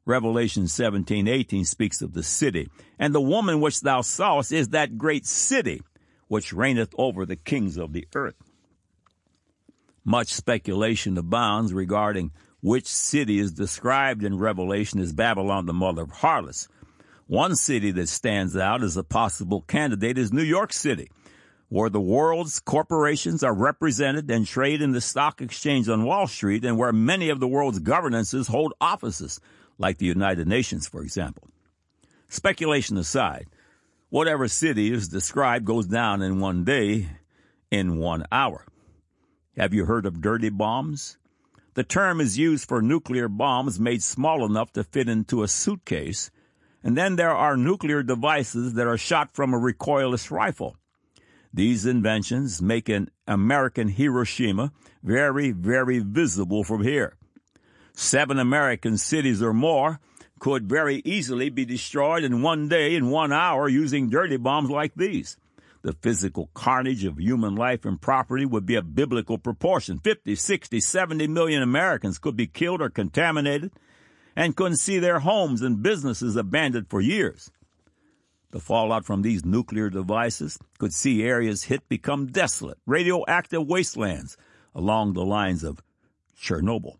Revelation 0.04 0.68
17, 0.68 1.30
18 1.30 1.64
speaks 1.64 2.02
of 2.02 2.12
the 2.12 2.22
city. 2.22 2.68
And 3.00 3.16
the 3.16 3.22
woman 3.22 3.62
which 3.62 3.80
thou 3.80 4.02
sawest 4.02 4.52
is 4.52 4.70
that 4.70 4.98
great 4.98 5.26
city 5.26 5.82
which 6.28 6.52
reigneth 6.52 6.94
over 6.98 7.26
the 7.26 7.38
kings 7.38 7.78
of 7.78 7.94
the 7.94 8.06
earth. 8.14 8.36
Much 10.04 10.34
speculation 10.34 11.18
abounds 11.18 11.74
regarding 11.74 12.32
which 12.60 12.86
city 12.86 13.40
is 13.40 13.54
described 13.54 14.26
in 14.26 14.38
Revelation 14.38 15.00
as 15.00 15.14
Babylon, 15.14 15.68
the 15.68 15.74
mother 15.74 16.02
of 16.02 16.12
harlots. 16.12 16.68
One 17.30 17.56
city 17.56 17.92
that 17.92 18.10
stands 18.10 18.58
out 18.58 18.82
as 18.82 18.98
a 18.98 19.04
possible 19.04 19.62
candidate 19.62 20.18
is 20.18 20.34
New 20.34 20.42
York 20.42 20.74
City, 20.74 21.12
where 21.68 21.92
the 21.92 22.02
world's 22.02 22.60
corporations 22.60 23.44
are 23.44 23.54
represented 23.54 24.32
and 24.32 24.48
trade 24.48 24.82
in 24.82 24.94
the 24.94 25.00
stock 25.00 25.40
exchange 25.40 25.88
on 25.90 26.06
Wall 26.06 26.26
Street 26.26 26.66
and 26.66 26.76
where 26.76 26.92
many 26.92 27.30
of 27.30 27.40
the 27.40 27.48
world's 27.48 27.78
governances 27.78 28.48
hold 28.48 28.74
offices 28.82 29.40
like 29.78 30.00
the 30.00 30.08
United 30.08 30.48
Nations, 30.48 30.88
for 30.88 31.04
example. 31.04 31.48
Speculation 32.30 32.98
aside, 32.98 33.46
whatever 34.10 34.48
city 34.48 34.92
is 34.92 35.08
described 35.08 35.66
goes 35.66 35.86
down 35.86 36.24
in 36.24 36.40
one 36.40 36.64
day, 36.64 37.10
in 37.70 38.00
one 38.00 38.26
hour. 38.32 38.66
Have 39.56 39.72
you 39.72 39.86
heard 39.86 40.08
of 40.08 40.20
dirty 40.20 40.50
bombs? 40.50 41.20
The 41.76 41.84
term 41.84 42.22
is 42.22 42.40
used 42.40 42.68
for 42.68 42.82
nuclear 42.82 43.28
bombs 43.28 43.80
made 43.80 44.02
small 44.02 44.44
enough 44.48 44.74
to 44.74 44.84
fit 44.84 45.08
into 45.08 45.44
a 45.44 45.48
suitcase 45.48 46.32
And 46.84 46.98
then 46.98 47.16
there 47.16 47.36
are 47.36 47.58
nuclear 47.58 48.04
devices 48.04 48.74
that 48.74 48.88
are 48.88 48.98
shot 48.98 49.34
from 49.34 49.54
a 49.54 49.60
recoilless 49.60 50.32
rifle. 50.32 50.78
These 51.54 51.86
inventions 51.86 52.62
make 52.62 52.90
an 52.90 53.10
American 53.28 53.90
Hiroshima 53.90 54.72
very, 55.04 55.52
very 55.52 56.00
visible 56.00 56.64
from 56.64 56.84
here. 56.84 57.16
Seven 57.94 58.40
American 58.40 58.98
cities 58.98 59.42
or 59.42 59.54
more 59.54 60.00
could 60.40 60.70
very 60.70 61.02
easily 61.04 61.50
be 61.50 61.66
destroyed 61.66 62.24
in 62.24 62.42
one 62.42 62.70
day, 62.70 62.96
in 62.96 63.10
one 63.10 63.34
hour, 63.34 63.68
using 63.68 64.10
dirty 64.10 64.38
bombs 64.38 64.70
like 64.70 64.94
these. 64.96 65.38
The 65.82 65.94
physical 65.94 66.50
carnage 66.54 67.04
of 67.04 67.20
human 67.20 67.56
life 67.56 67.86
and 67.86 68.02
property 68.02 68.46
would 68.46 68.66
be 68.66 68.76
a 68.76 68.82
biblical 68.82 69.38
proportion. 69.38 70.00
50, 70.00 70.36
60, 70.36 70.80
70 70.80 71.28
million 71.28 71.62
Americans 71.62 72.20
could 72.20 72.36
be 72.36 72.48
killed 72.48 72.82
or 72.82 72.90
contaminated 72.90 73.72
and 74.40 74.56
couldn't 74.56 74.78
see 74.78 75.00
their 75.00 75.20
homes 75.20 75.62
and 75.62 75.84
businesses 75.84 76.38
abandoned 76.38 76.88
for 76.90 77.02
years. 77.02 77.52
The 78.52 78.62
fallout 78.62 79.04
from 79.04 79.22
these 79.22 79.44
nuclear 79.44 79.90
devices 79.90 80.58
could 80.78 80.94
see 80.94 81.24
areas 81.24 81.64
hit 81.64 81.90
become 81.90 82.28
desolate, 82.28 82.78
radioactive 82.86 83.68
wastelands 83.68 84.38
along 84.74 85.12
the 85.12 85.26
lines 85.26 85.66
of 85.66 85.84
Chernobyl. 86.42 86.96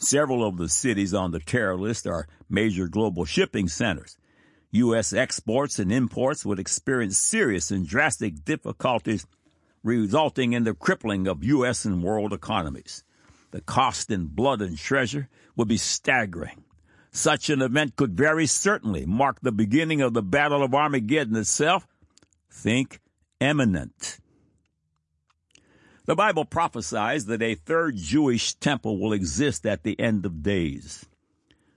Several 0.00 0.44
of 0.44 0.56
the 0.56 0.68
cities 0.68 1.14
on 1.14 1.30
the 1.30 1.38
terror 1.38 1.78
list 1.78 2.08
are 2.08 2.26
major 2.48 2.88
global 2.88 3.24
shipping 3.24 3.68
centers. 3.68 4.18
U.S. 4.72 5.12
exports 5.12 5.78
and 5.78 5.92
imports 5.92 6.44
would 6.44 6.58
experience 6.58 7.18
serious 7.18 7.70
and 7.70 7.86
drastic 7.86 8.44
difficulties, 8.44 9.28
resulting 9.84 10.54
in 10.54 10.64
the 10.64 10.74
crippling 10.74 11.28
of 11.28 11.44
U.S. 11.44 11.84
and 11.84 12.02
world 12.02 12.32
economies. 12.32 13.04
The 13.50 13.60
cost 13.60 14.10
in 14.10 14.26
blood 14.26 14.60
and 14.60 14.78
treasure 14.78 15.28
would 15.56 15.68
be 15.68 15.76
staggering. 15.76 16.64
Such 17.10 17.50
an 17.50 17.60
event 17.60 17.96
could 17.96 18.16
very 18.16 18.46
certainly 18.46 19.04
mark 19.04 19.40
the 19.40 19.52
beginning 19.52 20.00
of 20.00 20.14
the 20.14 20.22
Battle 20.22 20.62
of 20.62 20.74
Armageddon 20.74 21.36
itself. 21.36 21.86
Think 22.50 23.00
imminent. 23.40 24.20
The 26.06 26.14
Bible 26.14 26.44
prophesies 26.44 27.26
that 27.26 27.42
a 27.42 27.54
third 27.54 27.96
Jewish 27.96 28.54
temple 28.54 28.98
will 28.98 29.12
exist 29.12 29.66
at 29.66 29.82
the 29.82 29.98
end 29.98 30.24
of 30.24 30.42
days. 30.42 31.06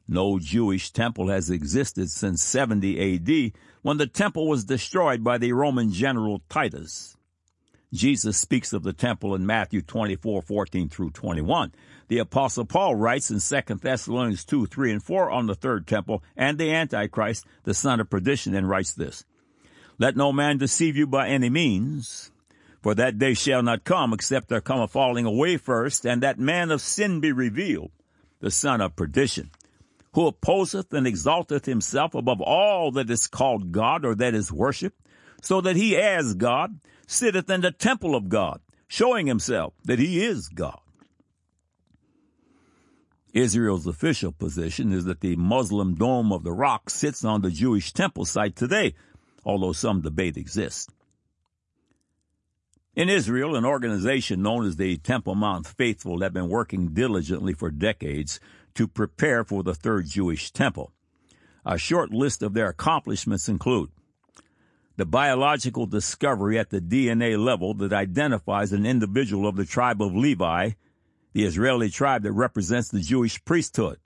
No 0.07 0.37
Jewish 0.37 0.91
temple 0.91 1.29
has 1.29 1.49
existed 1.49 2.09
since 2.09 2.43
70 2.43 3.15
AD 3.15 3.59
when 3.81 3.97
the 3.97 4.07
temple 4.07 4.47
was 4.47 4.65
destroyed 4.65 5.23
by 5.23 5.37
the 5.37 5.53
Roman 5.53 5.91
general 5.91 6.41
Titus. 6.49 7.15
Jesus 7.93 8.39
speaks 8.39 8.73
of 8.73 8.81
the 8.81 8.91
temple 8.91 9.35
in 9.35 9.45
Matthew 9.45 9.83
24, 9.83 10.41
14 10.41 10.89
through 10.89 11.11
21. 11.11 11.71
The 12.07 12.17
apostle 12.17 12.65
Paul 12.65 12.95
writes 12.95 13.29
in 13.29 13.39
2 13.39 13.75
Thessalonians 13.75 14.43
2, 14.45 14.65
3 14.65 14.93
and 14.93 15.03
4 15.03 15.29
on 15.29 15.45
the 15.45 15.53
third 15.53 15.85
temple 15.85 16.23
and 16.35 16.57
the 16.57 16.71
Antichrist, 16.73 17.45
the 17.65 17.75
son 17.75 17.99
of 17.99 18.09
perdition, 18.09 18.55
and 18.55 18.67
writes 18.67 18.93
this. 18.93 19.23
Let 19.99 20.17
no 20.17 20.33
man 20.33 20.57
deceive 20.57 20.97
you 20.97 21.05
by 21.05 21.29
any 21.29 21.51
means, 21.51 22.31
for 22.81 22.95
that 22.95 23.19
day 23.19 23.35
shall 23.35 23.61
not 23.61 23.83
come, 23.83 24.11
except 24.11 24.49
there 24.49 24.59
come 24.59 24.81
a 24.81 24.87
falling 24.87 25.27
away 25.27 25.57
first, 25.57 26.03
and 26.03 26.23
that 26.23 26.39
man 26.39 26.71
of 26.71 26.81
sin 26.81 27.19
be 27.19 27.31
revealed, 27.31 27.91
the 28.39 28.49
son 28.49 28.81
of 28.81 28.95
perdition, 28.95 29.51
who 30.13 30.25
opposeth 30.25 30.91
and 30.93 31.05
exalteth 31.05 31.65
himself 31.65 32.15
above 32.15 32.41
all 32.41 32.91
that 32.93 33.11
is 33.11 33.27
called 33.27 33.71
God 33.71 34.03
or 34.03 34.15
that 34.15 34.33
is 34.33 34.51
worshipped, 34.51 34.99
so 35.43 35.61
that 35.61 35.75
he 35.75 35.95
as 35.95 36.33
God 36.33 36.79
sitteth 37.13 37.49
in 37.49 37.61
the 37.61 37.71
temple 37.71 38.15
of 38.15 38.29
God, 38.29 38.59
showing 38.87 39.27
himself 39.27 39.73
that 39.85 39.99
he 39.99 40.23
is 40.23 40.49
God. 40.49 40.79
Israel's 43.33 43.87
official 43.87 44.31
position 44.31 44.91
is 44.91 45.05
that 45.05 45.21
the 45.21 45.35
Muslim 45.35 45.95
Dome 45.95 46.31
of 46.31 46.43
the 46.43 46.51
Rock 46.51 46.89
sits 46.89 47.25
on 47.25 47.41
the 47.41 47.49
Jewish 47.49 47.91
temple 47.91 48.25
site 48.25 48.55
today, 48.55 48.93
although 49.43 49.73
some 49.73 50.01
debate 50.01 50.37
exists. 50.37 50.87
In 52.95 53.09
Israel, 53.09 53.55
an 53.55 53.65
organization 53.65 54.43
known 54.43 54.67
as 54.67 54.75
the 54.75 54.97
Temple 54.97 55.33
Mount 55.33 55.65
Faithful 55.65 56.21
have 56.21 56.33
been 56.33 56.47
working 56.47 56.89
diligently 56.93 57.53
for 57.53 57.71
decades 57.71 58.39
to 58.75 58.87
prepare 58.87 59.43
for 59.43 59.63
the 59.63 59.73
third 59.73 60.07
Jewish 60.07 60.51
temple. 60.51 60.91
A 61.65 61.79
short 61.79 62.11
list 62.11 62.43
of 62.43 62.53
their 62.53 62.69
accomplishments 62.69 63.49
include 63.49 63.89
the 64.95 65.05
biological 65.05 65.85
discovery 65.85 66.59
at 66.59 66.69
the 66.69 66.79
DNA 66.79 67.43
level 67.43 67.73
that 67.75 67.93
identifies 67.93 68.71
an 68.71 68.85
individual 68.85 69.47
of 69.47 69.55
the 69.55 69.65
tribe 69.65 70.01
of 70.01 70.15
Levi, 70.15 70.71
the 71.33 71.45
Israeli 71.45 71.89
tribe 71.89 72.23
that 72.23 72.31
represents 72.31 72.89
the 72.89 73.01
Jewish 73.01 73.43
priesthood. 73.43 73.97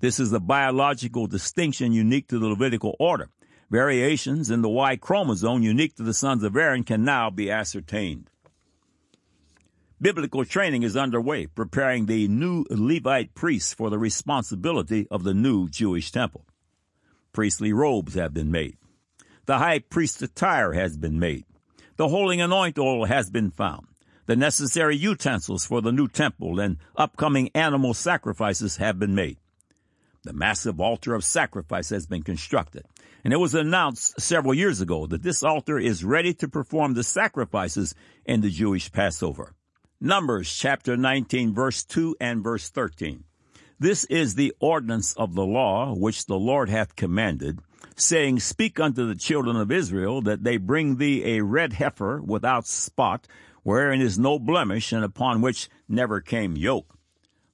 This 0.00 0.18
is 0.18 0.32
a 0.32 0.40
biological 0.40 1.28
distinction 1.28 1.92
unique 1.92 2.26
to 2.28 2.40
the 2.40 2.48
Levitical 2.48 2.96
order. 2.98 3.30
Variations 3.70 4.50
in 4.50 4.62
the 4.62 4.68
Y 4.68 4.96
chromosome 4.96 5.62
unique 5.62 5.94
to 5.96 6.02
the 6.02 6.12
sons 6.12 6.42
of 6.42 6.56
Aaron 6.56 6.82
can 6.82 7.04
now 7.04 7.30
be 7.30 7.50
ascertained. 7.50 8.28
Biblical 10.00 10.44
training 10.44 10.82
is 10.82 10.96
underway, 10.96 11.46
preparing 11.46 12.06
the 12.06 12.26
new 12.26 12.64
Levite 12.68 13.32
priests 13.34 13.72
for 13.72 13.88
the 13.88 13.98
responsibility 14.00 15.06
of 15.08 15.22
the 15.22 15.32
new 15.32 15.68
Jewish 15.68 16.10
temple. 16.10 16.44
Priestly 17.32 17.72
robes 17.72 18.14
have 18.14 18.34
been 18.34 18.50
made. 18.50 18.76
The 19.46 19.58
high 19.58 19.80
priest's 19.80 20.22
attire 20.22 20.72
has 20.72 20.96
been 20.96 21.18
made. 21.18 21.44
The 21.96 22.08
holy 22.08 22.38
anoint 22.38 22.78
oil 22.78 23.06
has 23.06 23.28
been 23.28 23.50
found. 23.50 23.86
The 24.26 24.36
necessary 24.36 24.96
utensils 24.96 25.66
for 25.66 25.80
the 25.80 25.90
new 25.90 26.06
temple 26.06 26.60
and 26.60 26.76
upcoming 26.96 27.50
animal 27.54 27.92
sacrifices 27.92 28.76
have 28.76 28.98
been 29.00 29.16
made. 29.16 29.38
The 30.22 30.32
massive 30.32 30.80
altar 30.80 31.14
of 31.14 31.24
sacrifice 31.24 31.90
has 31.90 32.06
been 32.06 32.22
constructed, 32.22 32.84
and 33.24 33.32
it 33.32 33.38
was 33.38 33.56
announced 33.56 34.20
several 34.20 34.54
years 34.54 34.80
ago 34.80 35.06
that 35.06 35.24
this 35.24 35.42
altar 35.42 35.76
is 35.76 36.04
ready 36.04 36.32
to 36.34 36.46
perform 36.46 36.94
the 36.94 37.02
sacrifices 37.02 37.96
in 38.24 38.40
the 38.40 38.50
Jewish 38.50 38.92
Passover. 38.92 39.54
Numbers 40.00 40.52
chapter 40.54 40.96
19 40.96 41.52
verse 41.52 41.82
2 41.82 42.16
and 42.20 42.44
verse 42.44 42.70
13. 42.70 43.24
This 43.82 44.04
is 44.04 44.36
the 44.36 44.54
ordinance 44.60 45.12
of 45.14 45.34
the 45.34 45.44
law 45.44 45.92
which 45.92 46.26
the 46.26 46.38
Lord 46.38 46.68
hath 46.68 46.94
commanded, 46.94 47.58
saying, 47.96 48.38
Speak 48.38 48.78
unto 48.78 49.08
the 49.08 49.16
children 49.16 49.56
of 49.56 49.72
Israel 49.72 50.22
that 50.22 50.44
they 50.44 50.56
bring 50.56 50.98
thee 50.98 51.24
a 51.24 51.42
red 51.42 51.72
heifer 51.72 52.22
without 52.22 52.64
spot, 52.64 53.26
wherein 53.64 54.00
is 54.00 54.20
no 54.20 54.38
blemish, 54.38 54.92
and 54.92 55.04
upon 55.04 55.40
which 55.40 55.68
never 55.88 56.20
came 56.20 56.56
yoke. 56.56 56.94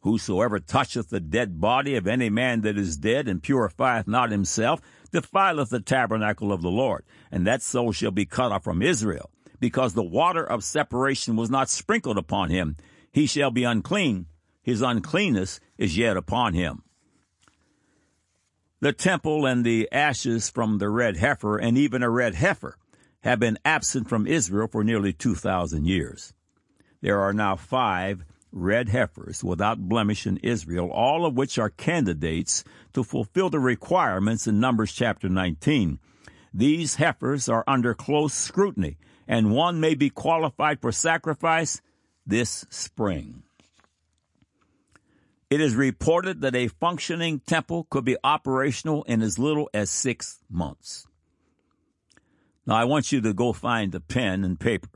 Whosoever 0.00 0.60
toucheth 0.60 1.08
the 1.08 1.18
dead 1.18 1.62
body 1.62 1.94
of 1.96 2.06
any 2.06 2.28
man 2.28 2.60
that 2.60 2.76
is 2.76 2.98
dead 2.98 3.26
and 3.26 3.42
purifieth 3.42 4.06
not 4.06 4.30
himself, 4.30 4.82
defileth 5.10 5.70
the 5.70 5.80
tabernacle 5.80 6.52
of 6.52 6.60
the 6.60 6.68
Lord, 6.68 7.06
and 7.32 7.46
that 7.46 7.62
soul 7.62 7.90
shall 7.90 8.10
be 8.10 8.26
cut 8.26 8.52
off 8.52 8.64
from 8.64 8.82
Israel 8.82 9.30
because 9.60 9.94
the 9.94 10.02
water 10.02 10.44
of 10.44 10.62
separation 10.62 11.36
was 11.36 11.48
not 11.48 11.70
sprinkled 11.70 12.18
upon 12.18 12.50
him. 12.50 12.76
He 13.10 13.24
shall 13.24 13.50
be 13.50 13.64
unclean. 13.64 14.26
His 14.68 14.82
uncleanness 14.82 15.60
is 15.78 15.96
yet 15.96 16.18
upon 16.18 16.52
him. 16.52 16.82
The 18.80 18.92
temple 18.92 19.46
and 19.46 19.64
the 19.64 19.88
ashes 19.90 20.50
from 20.50 20.76
the 20.76 20.90
red 20.90 21.16
heifer 21.16 21.56
and 21.56 21.78
even 21.78 22.02
a 22.02 22.10
red 22.10 22.34
heifer 22.34 22.76
have 23.20 23.40
been 23.40 23.58
absent 23.64 24.10
from 24.10 24.26
Israel 24.26 24.68
for 24.70 24.84
nearly 24.84 25.14
2,000 25.14 25.86
years. 25.86 26.34
There 27.00 27.18
are 27.18 27.32
now 27.32 27.56
five 27.56 28.26
red 28.52 28.90
heifers 28.90 29.42
without 29.42 29.88
blemish 29.88 30.26
in 30.26 30.36
Israel, 30.42 30.90
all 30.90 31.24
of 31.24 31.34
which 31.34 31.58
are 31.58 31.70
candidates 31.70 32.62
to 32.92 33.02
fulfill 33.02 33.48
the 33.48 33.60
requirements 33.60 34.46
in 34.46 34.60
Numbers 34.60 34.92
chapter 34.92 35.30
19. 35.30 35.98
These 36.52 36.96
heifers 36.96 37.48
are 37.48 37.64
under 37.66 37.94
close 37.94 38.34
scrutiny 38.34 38.98
and 39.26 39.50
one 39.50 39.80
may 39.80 39.94
be 39.94 40.10
qualified 40.10 40.82
for 40.82 40.92
sacrifice 40.92 41.80
this 42.26 42.66
spring. 42.68 43.44
It 45.50 45.60
is 45.60 45.74
reported 45.74 46.42
that 46.42 46.54
a 46.54 46.68
functioning 46.68 47.40
temple 47.40 47.86
could 47.88 48.04
be 48.04 48.16
operational 48.22 49.02
in 49.04 49.22
as 49.22 49.38
little 49.38 49.70
as 49.72 49.90
six 49.90 50.40
months. 50.50 51.06
Now, 52.66 52.76
I 52.76 52.84
want 52.84 53.12
you 53.12 53.22
to 53.22 53.32
go 53.32 53.54
find 53.54 53.94
a 53.94 54.00
pen 54.00 54.44
and 54.44 54.60
paper. 54.60 54.90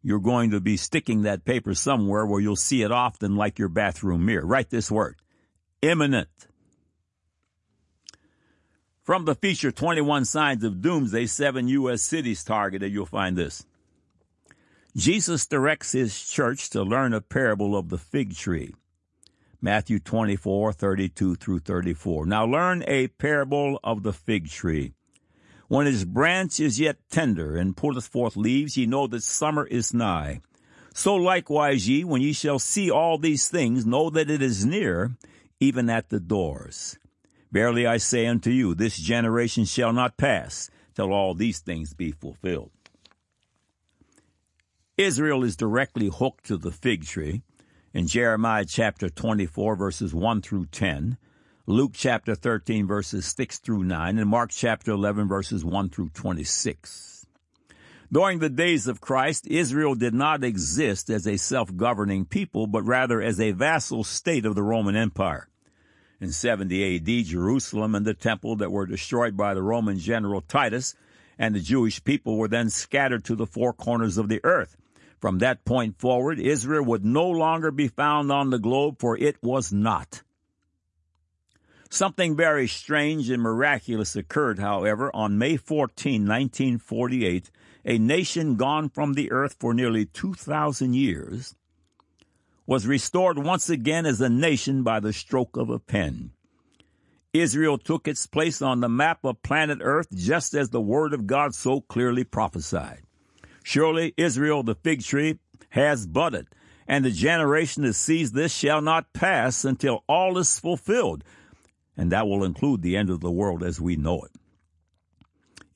You're 0.00 0.20
going 0.20 0.52
to 0.52 0.60
be 0.60 0.76
sticking 0.76 1.22
that 1.22 1.44
paper 1.44 1.74
somewhere 1.74 2.24
where 2.24 2.40
you'll 2.40 2.54
see 2.54 2.82
it 2.82 2.92
often, 2.92 3.34
like 3.34 3.58
your 3.58 3.68
bathroom 3.68 4.24
mirror. 4.24 4.46
Write 4.46 4.70
this 4.70 4.90
word 4.90 5.16
imminent. 5.82 6.28
From 9.02 9.24
the 9.24 9.34
feature 9.34 9.72
21 9.72 10.24
Signs 10.24 10.62
of 10.62 10.82
Doomsday, 10.82 11.26
seven 11.26 11.66
U.S. 11.68 12.02
cities 12.02 12.44
targeted, 12.44 12.92
you'll 12.92 13.06
find 13.06 13.36
this. 13.36 13.64
Jesus 14.96 15.46
directs 15.46 15.92
his 15.92 16.20
church 16.20 16.70
to 16.70 16.82
learn 16.82 17.14
a 17.14 17.20
parable 17.20 17.76
of 17.76 17.88
the 17.88 17.98
fig 17.98 18.36
tree. 18.36 18.74
Matthew 19.60 19.98
24, 19.98 20.72
32 20.72 21.34
through 21.34 21.58
34. 21.58 22.26
Now 22.26 22.44
learn 22.44 22.84
a 22.86 23.08
parable 23.08 23.80
of 23.82 24.04
the 24.04 24.12
fig 24.12 24.48
tree. 24.48 24.92
When 25.66 25.86
his 25.86 26.04
branch 26.04 26.60
is 26.60 26.78
yet 26.78 26.98
tender 27.10 27.56
and 27.56 27.76
putteth 27.76 28.06
forth 28.06 28.36
leaves, 28.36 28.76
ye 28.76 28.86
know 28.86 29.08
that 29.08 29.24
summer 29.24 29.66
is 29.66 29.92
nigh. 29.92 30.40
So 30.94 31.16
likewise 31.16 31.88
ye, 31.88 32.04
when 32.04 32.22
ye 32.22 32.32
shall 32.32 32.60
see 32.60 32.88
all 32.88 33.18
these 33.18 33.48
things, 33.48 33.84
know 33.84 34.10
that 34.10 34.30
it 34.30 34.42
is 34.42 34.64
near, 34.64 35.16
even 35.58 35.90
at 35.90 36.08
the 36.08 36.20
doors. 36.20 36.96
Verily 37.50 37.84
I 37.84 37.96
say 37.96 38.26
unto 38.26 38.50
you, 38.50 38.74
this 38.74 38.96
generation 38.96 39.64
shall 39.64 39.92
not 39.92 40.16
pass 40.16 40.70
till 40.94 41.12
all 41.12 41.34
these 41.34 41.58
things 41.58 41.94
be 41.94 42.12
fulfilled. 42.12 42.70
Israel 44.96 45.42
is 45.42 45.56
directly 45.56 46.08
hooked 46.08 46.44
to 46.46 46.56
the 46.56 46.72
fig 46.72 47.04
tree 47.04 47.42
in 47.94 48.06
Jeremiah 48.06 48.64
chapter 48.64 49.08
24, 49.08 49.76
verses 49.76 50.14
1 50.14 50.42
through 50.42 50.66
10, 50.66 51.16
Luke 51.66 51.92
chapter 51.94 52.34
13, 52.34 52.86
verses 52.86 53.26
6 53.26 53.58
through 53.58 53.84
9, 53.84 54.18
and 54.18 54.28
Mark 54.28 54.50
chapter 54.50 54.92
11, 54.92 55.28
verses 55.28 55.64
1 55.64 55.90
through 55.90 56.10
26. 56.10 57.26
During 58.10 58.38
the 58.38 58.48
days 58.48 58.86
of 58.86 59.00
Christ, 59.00 59.46
Israel 59.46 59.94
did 59.94 60.14
not 60.14 60.42
exist 60.42 61.10
as 61.10 61.26
a 61.26 61.36
self-governing 61.36 62.26
people, 62.26 62.66
but 62.66 62.84
rather 62.84 63.20
as 63.20 63.38
a 63.38 63.52
vassal 63.52 64.02
state 64.02 64.46
of 64.46 64.54
the 64.54 64.62
Roman 64.62 64.96
Empire. 64.96 65.48
In 66.20 66.32
70 66.32 66.96
AD, 66.96 67.26
Jerusalem 67.26 67.94
and 67.94 68.06
the 68.06 68.14
temple 68.14 68.56
that 68.56 68.72
were 68.72 68.86
destroyed 68.86 69.36
by 69.36 69.54
the 69.54 69.62
Roman 69.62 69.98
general 69.98 70.40
Titus 70.40 70.94
and 71.38 71.54
the 71.54 71.60
Jewish 71.60 72.02
people 72.02 72.36
were 72.36 72.48
then 72.48 72.70
scattered 72.70 73.24
to 73.26 73.36
the 73.36 73.46
four 73.46 73.72
corners 73.72 74.18
of 74.18 74.28
the 74.28 74.40
earth. 74.42 74.76
From 75.20 75.38
that 75.38 75.64
point 75.64 75.98
forward, 75.98 76.38
Israel 76.38 76.84
would 76.84 77.04
no 77.04 77.28
longer 77.28 77.70
be 77.70 77.88
found 77.88 78.30
on 78.30 78.50
the 78.50 78.58
globe, 78.58 78.96
for 78.98 79.16
it 79.16 79.36
was 79.42 79.72
not. 79.72 80.22
Something 81.90 82.36
very 82.36 82.68
strange 82.68 83.30
and 83.30 83.42
miraculous 83.42 84.14
occurred, 84.14 84.58
however, 84.58 85.10
on 85.14 85.38
May 85.38 85.56
14, 85.56 86.22
1948. 86.22 87.50
A 87.84 87.98
nation 87.98 88.56
gone 88.56 88.90
from 88.90 89.14
the 89.14 89.32
earth 89.32 89.56
for 89.58 89.72
nearly 89.72 90.04
2,000 90.04 90.94
years 90.94 91.54
was 92.68 92.86
restored 92.86 93.38
once 93.38 93.70
again 93.70 94.04
as 94.04 94.20
a 94.20 94.28
nation 94.28 94.82
by 94.82 95.00
the 95.00 95.12
stroke 95.12 95.56
of 95.56 95.70
a 95.70 95.78
pen. 95.78 96.30
Israel 97.32 97.78
took 97.78 98.06
its 98.06 98.26
place 98.26 98.60
on 98.60 98.80
the 98.80 98.90
map 98.90 99.24
of 99.24 99.42
planet 99.42 99.78
Earth 99.80 100.08
just 100.14 100.52
as 100.52 100.68
the 100.68 100.80
Word 100.80 101.14
of 101.14 101.26
God 101.26 101.54
so 101.54 101.80
clearly 101.80 102.24
prophesied. 102.24 103.07
Surely 103.62 104.14
Israel, 104.16 104.62
the 104.62 104.74
fig 104.74 105.02
tree, 105.02 105.38
has 105.70 106.06
budded, 106.06 106.48
and 106.86 107.04
the 107.04 107.10
generation 107.10 107.82
that 107.82 107.94
sees 107.94 108.32
this 108.32 108.52
shall 108.52 108.80
not 108.80 109.12
pass 109.12 109.64
until 109.64 110.04
all 110.08 110.38
is 110.38 110.58
fulfilled, 110.58 111.22
and 111.96 112.12
that 112.12 112.26
will 112.26 112.44
include 112.44 112.82
the 112.82 112.96
end 112.96 113.10
of 113.10 113.20
the 113.20 113.30
world 113.30 113.62
as 113.62 113.80
we 113.80 113.96
know 113.96 114.22
it. 114.22 114.32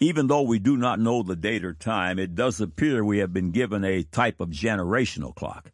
Even 0.01 0.27
though 0.27 0.42
we 0.42 0.59
do 0.59 0.77
not 0.77 0.99
know 0.99 1.23
the 1.23 1.37
date 1.37 1.64
or 1.64 1.75
time, 1.75 2.18
it 2.18 2.35
does 2.35 2.61
appear 2.61 3.05
we 3.05 3.18
have 3.18 3.33
been 3.33 3.53
given 3.53 3.85
a 3.85 4.03
type 4.03 4.40
of 4.40 4.49
generational 4.49 5.35
clock. 5.35 5.71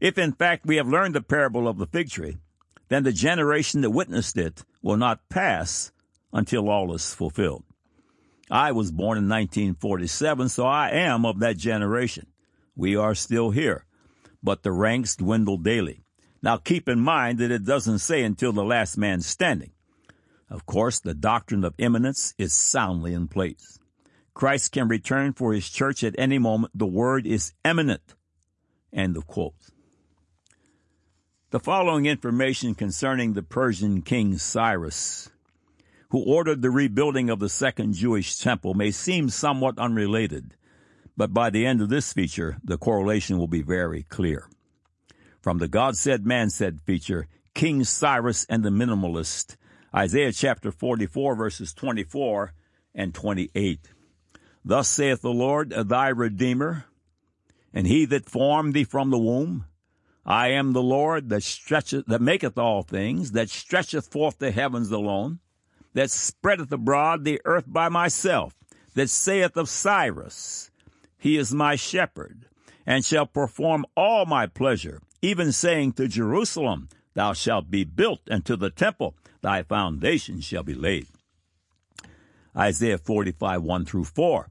If 0.00 0.18
in 0.18 0.32
fact 0.32 0.66
we 0.66 0.76
have 0.76 0.88
learned 0.88 1.14
the 1.14 1.22
parable 1.22 1.68
of 1.68 1.78
the 1.78 1.86
fig 1.86 2.10
tree, 2.10 2.38
then 2.88 3.04
the 3.04 3.12
generation 3.12 3.80
that 3.82 3.90
witnessed 3.90 4.36
it 4.36 4.64
will 4.82 4.96
not 4.96 5.28
pass 5.28 5.92
until 6.32 6.68
all 6.68 6.94
is 6.94 7.14
fulfilled. 7.14 7.64
I 8.50 8.72
was 8.72 8.92
born 8.92 9.18
in 9.18 9.28
1947, 9.28 10.48
so 10.48 10.66
I 10.66 10.90
am 10.90 11.26
of 11.26 11.40
that 11.40 11.56
generation. 11.56 12.28
We 12.76 12.94
are 12.94 13.14
still 13.14 13.50
here, 13.50 13.86
but 14.42 14.62
the 14.62 14.72
ranks 14.72 15.16
dwindle 15.16 15.56
daily. 15.56 16.04
Now 16.42 16.56
keep 16.56 16.88
in 16.88 17.00
mind 17.00 17.38
that 17.38 17.50
it 17.50 17.64
doesn't 17.64 17.98
say 17.98 18.22
until 18.22 18.52
the 18.52 18.64
last 18.64 18.96
man 18.96 19.20
standing. 19.20 19.72
Of 20.48 20.64
course, 20.64 21.00
the 21.00 21.14
doctrine 21.14 21.64
of 21.64 21.74
imminence 21.78 22.34
is 22.38 22.52
soundly 22.52 23.14
in 23.14 23.26
place. 23.26 23.78
Christ 24.32 24.70
can 24.72 24.86
return 24.86 25.32
for 25.32 25.52
his 25.52 25.68
church 25.68 26.04
at 26.04 26.14
any 26.18 26.38
moment. 26.38 26.72
The 26.76 26.86
word 26.86 27.26
is 27.26 27.52
imminent. 27.64 28.14
End 28.92 29.16
of 29.16 29.26
quote. 29.26 29.54
The 31.50 31.58
following 31.58 32.06
information 32.06 32.74
concerning 32.74 33.32
the 33.32 33.42
Persian 33.42 34.02
king 34.02 34.36
Cyrus, 34.36 35.30
who 36.10 36.22
ordered 36.22 36.62
the 36.62 36.70
rebuilding 36.70 37.30
of 37.30 37.38
the 37.38 37.48
second 37.48 37.94
Jewish 37.94 38.38
temple, 38.38 38.74
may 38.74 38.90
seem 38.90 39.28
somewhat 39.28 39.78
unrelated, 39.78 40.54
but 41.16 41.32
by 41.32 41.50
the 41.50 41.66
end 41.66 41.80
of 41.80 41.88
this 41.88 42.12
feature, 42.12 42.58
the 42.62 42.78
correlation 42.78 43.38
will 43.38 43.48
be 43.48 43.62
very 43.62 44.02
clear. 44.04 44.48
From 45.40 45.58
the 45.58 45.68
God 45.68 45.96
said, 45.96 46.26
man 46.26 46.50
said 46.50 46.80
feature, 46.80 47.28
King 47.54 47.84
Cyrus 47.84 48.44
and 48.48 48.64
the 48.64 48.70
Minimalist, 48.70 49.56
Isaiah 49.94 50.32
chapter 50.32 50.70
44, 50.70 51.34
verses 51.36 51.72
24 51.72 52.52
and 52.94 53.14
28. 53.14 53.92
Thus 54.64 54.88
saith 54.88 55.22
the 55.22 55.30
Lord, 55.30 55.70
thy 55.70 56.08
Redeemer, 56.08 56.84
and 57.72 57.86
he 57.86 58.04
that 58.06 58.28
formed 58.28 58.74
thee 58.74 58.84
from 58.84 59.10
the 59.10 59.18
womb, 59.18 59.64
I 60.24 60.48
am 60.48 60.72
the 60.72 60.82
Lord 60.82 61.28
that 61.28 61.44
stretcheth, 61.44 62.06
that 62.06 62.20
maketh 62.20 62.58
all 62.58 62.82
things, 62.82 63.32
that 63.32 63.48
stretcheth 63.48 64.08
forth 64.08 64.38
the 64.38 64.50
heavens 64.50 64.90
alone, 64.90 65.38
that 65.96 66.10
spreadeth 66.10 66.70
abroad 66.70 67.24
the 67.24 67.40
earth 67.46 67.64
by 67.66 67.88
myself, 67.88 68.54
that 68.92 69.08
saith 69.08 69.56
of 69.56 69.66
Cyrus, 69.66 70.70
He 71.16 71.38
is 71.38 71.54
my 71.54 71.74
shepherd, 71.74 72.44
and 72.84 73.02
shall 73.02 73.24
perform 73.24 73.86
all 73.96 74.26
my 74.26 74.46
pleasure, 74.46 75.00
even 75.22 75.52
saying 75.52 75.92
to 75.92 76.06
Jerusalem, 76.06 76.90
Thou 77.14 77.32
shalt 77.32 77.70
be 77.70 77.84
built, 77.84 78.20
and 78.28 78.44
to 78.44 78.58
the 78.58 78.68
temple, 78.68 79.16
thy 79.40 79.62
foundation 79.62 80.42
shall 80.42 80.62
be 80.62 80.74
laid. 80.74 81.06
Isaiah 82.54 82.98
45, 82.98 83.62
1 83.62 83.84
through 83.86 84.04
4. 84.04 84.50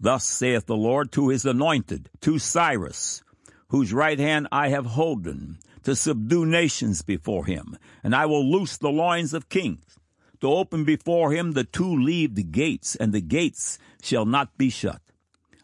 Thus 0.00 0.24
saith 0.24 0.64
the 0.64 0.74
Lord 0.74 1.12
to 1.12 1.28
his 1.28 1.44
anointed, 1.44 2.08
to 2.22 2.38
Cyrus, 2.38 3.22
whose 3.68 3.92
right 3.92 4.18
hand 4.18 4.48
I 4.50 4.70
have 4.70 4.86
holden, 4.86 5.58
to 5.82 5.94
subdue 5.94 6.46
nations 6.46 7.02
before 7.02 7.44
him, 7.44 7.76
and 8.02 8.14
I 8.14 8.24
will 8.24 8.50
loose 8.50 8.78
the 8.78 8.88
loins 8.88 9.34
of 9.34 9.50
kings, 9.50 9.97
to 10.40 10.48
open 10.48 10.84
before 10.84 11.32
him 11.32 11.52
the 11.52 11.64
two-leaved 11.64 12.52
gates, 12.52 12.94
and 12.96 13.12
the 13.12 13.20
gates 13.20 13.78
shall 14.02 14.24
not 14.24 14.56
be 14.56 14.70
shut. 14.70 15.00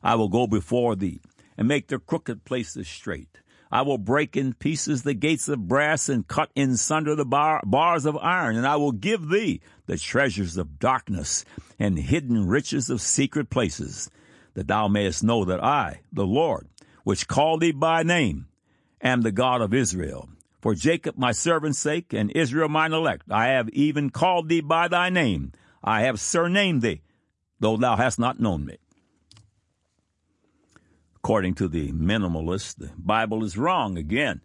I 0.03 0.15
will 0.17 0.29
go 0.29 0.47
before 0.47 0.97
thee, 0.97 1.21
and 1.57 1.69
make 1.69 1.89
the 1.89 1.99
crooked 1.99 2.45
places 2.45 2.89
straight. 2.89 3.41
I 3.71 3.83
will 3.83 3.99
break 3.99 4.37
in 4.37 4.53
pieces 4.53 5.03
the 5.03 5.15
gates 5.15 5.49
of 5.49 5.67
brass 5.67 6.09
and 6.09 6.29
cut 6.29 6.51
in 6.55 6.77
sunder 6.77 7.17
the 7.17 7.25
bar, 7.25 7.61
bars 7.65 8.07
of 8.07 8.17
iron, 8.19 8.57
and 8.57 8.67
I 8.67 8.77
will 8.77 8.93
give 8.93 9.29
thee 9.29 9.61
the 9.87 9.99
treasures 9.99 10.57
of 10.57 10.79
darkness 10.79 11.45
and 11.79 11.99
hidden 11.99 12.47
riches 12.47 12.89
of 12.89 13.01
secret 13.01 13.51
places, 13.51 14.11
that 14.55 14.69
thou 14.69 14.87
mayest 14.87 15.25
know 15.25 15.45
that 15.45 15.63
I, 15.63 16.03
the 16.13 16.27
Lord, 16.27 16.69
which 17.03 17.27
called 17.27 17.63
thee 17.63 17.73
by 17.73 18.05
name, 18.05 18.47
am 19.01 19.23
the 19.23 19.33
God 19.33 19.61
of 19.61 19.75
Israel. 19.75 20.29
For 20.65 20.75
Jacob 20.75 21.19
my 21.19 21.33
servant's 21.33 21.79
sake, 21.79 22.15
and 22.15 22.33
Israel 22.35 22.71
mine 22.71 22.95
elect, 22.95 23.31
I 23.31 23.49
have 23.49 23.69
even 23.69 24.09
called 24.09 24.49
thee 24.49 24.63
by 24.63 24.89
thy 24.89 25.11
name. 25.11 25.53
I 25.83 26.01
have 26.05 26.19
surnamed 26.19 26.81
thee, 26.81 27.03
though 27.61 27.77
thou 27.77 27.97
hast 27.97 28.19
not 28.19 28.41
known 28.41 28.65
me. 28.65 28.79
According 31.17 31.57
to 31.57 31.69
the 31.69 31.93
minimalist, 31.93 32.77
the 32.77 32.93
Bible 32.97 33.45
is 33.45 33.59
wrong 33.59 33.99
again. 33.99 34.41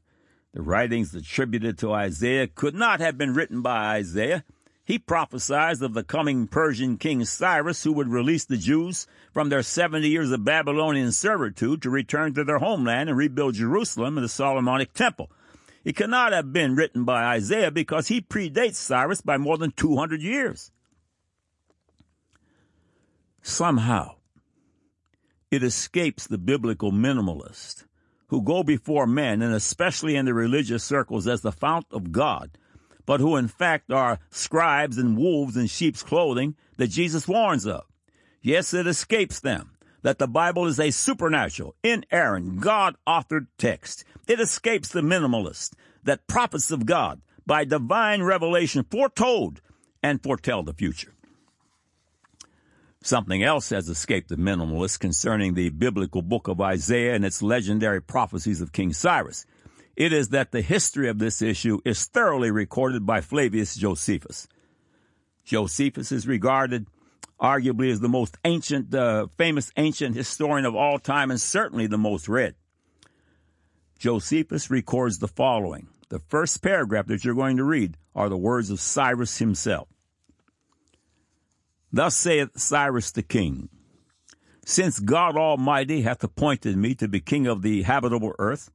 The 0.54 0.62
writings 0.62 1.16
attributed 1.16 1.78
to 1.78 1.94
Isaiah 1.94 2.48
could 2.48 2.76
not 2.76 3.00
have 3.00 3.18
been 3.18 3.34
written 3.34 3.62
by 3.62 3.96
Isaiah. 3.96 4.44
He 4.84 5.00
prophesied 5.00 5.82
of 5.82 5.94
the 5.94 6.04
coming 6.04 6.48
Persian 6.48 6.98
king 6.98 7.24
Cyrus 7.24 7.86
who 7.86 7.94
would 7.94 8.10
release 8.10 8.44
the 8.44 8.58
Jews 8.58 9.08
from 9.32 9.48
their 9.48 9.64
70 9.64 10.06
years 10.06 10.32
of 10.32 10.44
Babylonian 10.44 11.14
servitude 11.14 11.82
to 11.82 11.90
return 11.90 12.34
to 12.34 12.44
their 12.44 12.60
homeland 12.60 13.08
and 13.08 13.18
rebuild 13.18 13.56
Jerusalem 13.56 14.18
and 14.18 14.26
the 14.26 14.30
Solomonic 14.30 14.92
temple. 14.92 15.32
It 15.84 15.96
cannot 15.96 16.34
have 16.34 16.52
been 16.52 16.76
written 16.76 17.06
by 17.06 17.24
Isaiah 17.36 17.72
because 17.72 18.08
he 18.08 18.22
predates 18.22 18.76
Cyrus 18.76 19.22
by 19.22 19.38
more 19.38 19.58
than 19.58 19.72
200 19.72 20.22
years. 20.22 20.72
Somehow, 23.42 24.16
it 25.50 25.64
escapes 25.64 26.28
the 26.28 26.38
biblical 26.38 26.92
minimalist 26.92 27.86
who 28.28 28.42
go 28.42 28.64
before 28.64 29.08
men 29.08 29.42
and 29.42 29.54
especially 29.54 30.16
in 30.16 30.26
the 30.26 30.34
religious 30.34 30.84
circles 30.84 31.28
as 31.28 31.42
the 31.42 31.52
fount 31.52 31.88
of 31.92 32.12
God 32.12 32.52
but 33.10 33.22
who 33.22 33.38
in 33.38 33.48
fact 33.48 33.92
are 33.92 34.20
scribes 34.30 35.00
and 35.00 35.18
wolves 35.18 35.58
in 35.58 35.66
sheep's 35.66 36.04
clothing 36.04 36.56
that 36.78 36.92
Jesus 36.92 37.28
warns 37.28 37.66
of. 37.66 37.86
Yes, 38.40 38.72
it 38.72 38.86
escapes 38.86 39.40
them 39.40 39.72
that 40.02 40.18
the 40.18 40.28
Bible 40.28 40.66
is 40.66 40.80
a 40.80 40.92
supernatural, 40.92 41.76
inerrant, 41.84 42.62
God 42.62 42.96
authored 43.08 43.48
text. 43.58 44.04
It 44.28 44.40
escapes 44.40 44.90
the 44.90 45.02
minimalist 45.02 45.74
that 46.04 46.28
prophets 46.28 46.72
of 46.72 46.86
God 46.86 47.22
by 47.46 47.66
divine 47.66 48.24
revelation 48.24 48.86
foretold 48.90 49.62
and 50.02 50.22
foretell 50.22 50.64
the 50.64 50.74
future. 50.74 51.14
Something 53.02 53.44
else 53.44 53.70
has 53.70 53.88
escaped 53.88 54.30
the 54.30 54.36
minimalist 54.36 55.00
concerning 55.00 55.54
the 55.54 55.70
biblical 55.70 56.22
book 56.22 56.48
of 56.48 56.60
Isaiah 56.60 57.16
and 57.16 57.24
its 57.24 57.42
legendary 57.42 58.02
prophecies 58.02 58.62
of 58.62 58.74
King 58.74 58.92
Cyrus. 58.92 59.46
It 59.96 60.14
is 60.14 60.30
that 60.30 60.52
the 60.52 60.62
history 60.62 61.10
of 61.10 61.20
this 61.20 61.42
issue 61.42 61.80
is 61.86 62.06
thoroughly 62.06 62.52
recorded 62.52 63.06
by 63.06 63.22
Flavius 63.22 63.76
Josephus. 63.76 64.48
Josephus 65.46 66.12
is 66.12 66.28
regarded 66.28 66.88
arguably 67.42 67.88
is 67.88 68.00
the 68.00 68.10
most 68.10 68.38
ancient, 68.44 68.94
uh, 68.94 69.28
famous 69.38 69.72
ancient 69.78 70.16
historian 70.16 70.66
of 70.66 70.76
all 70.76 71.00
time 71.00 71.32
and 71.32 71.40
certainly 71.40 71.88
the 71.88 71.98
most 71.98 72.28
read. 72.28 72.56
Josephus 73.98 74.70
records 74.70 75.20
the 75.20 75.28
following 75.28 75.88
the 76.10 76.20
first 76.20 76.62
paragraph 76.62 77.06
that 77.06 77.24
you're 77.24 77.36
going 77.36 77.58
to 77.58 77.64
read 77.64 77.96
are 78.16 78.30
the 78.30 78.38
words 78.38 78.70
of 78.70 78.80
Cyrus 78.80 79.38
himself. 79.38 79.88
Thus 81.92 82.16
saith 82.16 82.60
Cyrus 82.60 83.12
the 83.12 83.24
king, 83.24 83.70
Since 84.66 85.00
God 85.00 85.38
Almighty 85.38 86.02
hath 86.02 86.24
appointed 86.24 86.78
me 86.78 86.96
to 86.96 87.08
be 87.08 87.20
king 87.20 87.48
of 87.48 87.62
the 87.62 87.84
habitable 87.84 88.34
earth, 88.40 88.72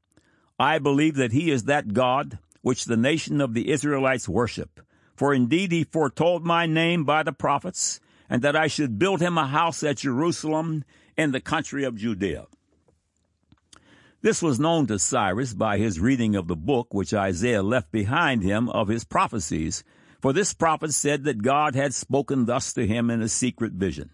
I 0.58 0.78
believe 0.78 1.16
that 1.16 1.32
he 1.32 1.50
is 1.50 1.64
that 1.64 1.92
God 1.92 2.38
which 2.62 2.86
the 2.86 2.96
nation 2.96 3.40
of 3.40 3.52
the 3.52 3.70
Israelites 3.70 4.28
worship. 4.28 4.80
For 5.16 5.34
indeed 5.34 5.70
he 5.70 5.84
foretold 5.84 6.44
my 6.44 6.66
name 6.66 7.04
by 7.04 7.22
the 7.22 7.32
prophets, 7.32 8.00
and 8.28 8.42
that 8.42 8.56
I 8.56 8.66
should 8.66 8.98
build 8.98 9.20
him 9.20 9.38
a 9.38 9.46
house 9.46 9.82
at 9.82 9.98
Jerusalem 9.98 10.84
in 11.16 11.32
the 11.32 11.40
country 11.40 11.84
of 11.84 11.96
Judea. 11.96 12.46
This 14.22 14.40
was 14.40 14.58
known 14.58 14.86
to 14.86 14.98
Cyrus 14.98 15.52
by 15.52 15.76
his 15.76 16.00
reading 16.00 16.34
of 16.34 16.48
the 16.48 16.56
book 16.56 16.94
which 16.94 17.12
Isaiah 17.12 17.62
left 17.62 17.92
behind 17.92 18.42
him 18.42 18.70
of 18.70 18.88
his 18.88 19.04
prophecies, 19.04 19.84
for 20.22 20.32
this 20.32 20.54
prophet 20.54 20.94
said 20.94 21.24
that 21.24 21.42
God 21.42 21.74
had 21.74 21.92
spoken 21.92 22.46
thus 22.46 22.72
to 22.72 22.86
him 22.86 23.10
in 23.10 23.20
a 23.20 23.28
secret 23.28 23.72
vision. 23.72 24.08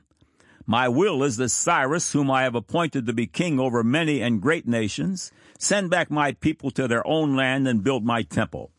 My 0.66 0.88
will 0.88 1.22
is 1.22 1.36
that 1.36 1.50
Cyrus, 1.50 2.12
whom 2.12 2.30
I 2.30 2.42
have 2.42 2.56
appointed 2.56 3.06
to 3.06 3.12
be 3.12 3.26
king 3.28 3.60
over 3.60 3.84
many 3.84 4.20
and 4.20 4.42
great 4.42 4.66
nations, 4.66 5.30
send 5.58 5.90
back 5.90 6.10
my 6.10 6.32
people 6.32 6.70
to 6.72 6.88
their 6.88 7.06
own 7.06 7.36
land 7.36 7.68
and 7.68 7.84
build 7.84 8.04
my 8.04 8.22
temple. 8.22 8.72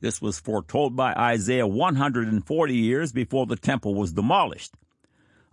This 0.00 0.20
was 0.20 0.38
foretold 0.38 0.94
by 0.94 1.14
Isaiah 1.14 1.66
140 1.66 2.74
years 2.74 3.12
before 3.12 3.46
the 3.46 3.56
temple 3.56 3.94
was 3.94 4.12
demolished. 4.12 4.74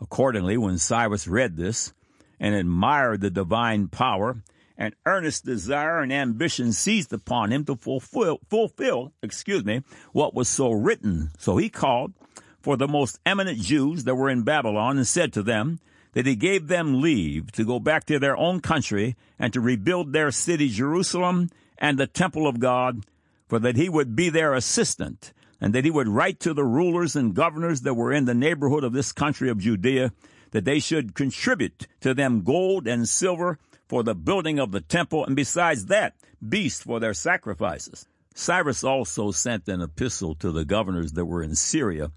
Accordingly, 0.01 0.57
when 0.57 0.77
Cyrus 0.77 1.27
read 1.27 1.55
this 1.55 1.93
and 2.39 2.53
admired 2.53 3.21
the 3.21 3.29
divine 3.29 3.87
power, 3.87 4.43
an 4.77 4.93
earnest 5.05 5.45
desire 5.45 6.01
and 6.01 6.11
ambition 6.11 6.73
seized 6.73 7.13
upon 7.13 7.51
him 7.51 7.63
to 7.65 7.75
fulfill, 7.75 8.39
fulfill, 8.49 9.13
excuse 9.21 9.63
me, 9.63 9.81
what 10.11 10.33
was 10.33 10.49
so 10.49 10.71
written. 10.71 11.31
So 11.37 11.57
he 11.57 11.69
called 11.69 12.13
for 12.61 12.75
the 12.75 12.87
most 12.87 13.19
eminent 13.25 13.59
Jews 13.59 14.03
that 14.03 14.15
were 14.15 14.29
in 14.29 14.43
Babylon 14.43 14.97
and 14.97 15.07
said 15.07 15.31
to 15.33 15.43
them 15.43 15.79
that 16.13 16.25
he 16.25 16.35
gave 16.35 16.67
them 16.67 17.01
leave 17.01 17.51
to 17.53 17.65
go 17.65 17.79
back 17.79 18.05
to 18.05 18.19
their 18.19 18.37
own 18.37 18.59
country 18.59 19.15
and 19.39 19.53
to 19.53 19.61
rebuild 19.61 20.11
their 20.11 20.31
city 20.31 20.69
Jerusalem 20.69 21.49
and 21.77 21.97
the 21.97 22.07
temple 22.07 22.47
of 22.47 22.59
God, 22.59 23.05
for 23.53 23.59
that 23.59 23.75
he 23.75 23.87
would 23.87 24.15
be 24.15 24.29
their 24.29 24.55
assistant 24.55 25.31
and 25.61 25.75
that 25.75 25.85
he 25.85 25.91
would 25.91 26.07
write 26.07 26.39
to 26.39 26.55
the 26.55 26.63
rulers 26.63 27.15
and 27.15 27.35
governors 27.35 27.81
that 27.81 27.93
were 27.93 28.11
in 28.11 28.25
the 28.25 28.33
neighborhood 28.33 28.83
of 28.83 28.93
this 28.93 29.11
country 29.11 29.47
of 29.47 29.59
Judea 29.59 30.11
that 30.49 30.65
they 30.65 30.79
should 30.79 31.13
contribute 31.13 31.85
to 32.01 32.15
them 32.15 32.41
gold 32.41 32.87
and 32.87 33.07
silver 33.07 33.59
for 33.87 34.01
the 34.01 34.15
building 34.15 34.57
of 34.57 34.71
the 34.71 34.81
temple, 34.81 35.23
and 35.23 35.35
besides 35.35 35.85
that, 35.85 36.15
beasts 36.49 36.81
for 36.81 36.99
their 36.99 37.13
sacrifices. 37.13 38.07
Cyrus 38.33 38.83
also 38.83 39.29
sent 39.29 39.69
an 39.69 39.81
epistle 39.81 40.33
to 40.33 40.51
the 40.51 40.65
governors 40.65 41.11
that 41.11 41.25
were 41.25 41.43
in 41.43 41.53
Syria, 41.53 42.09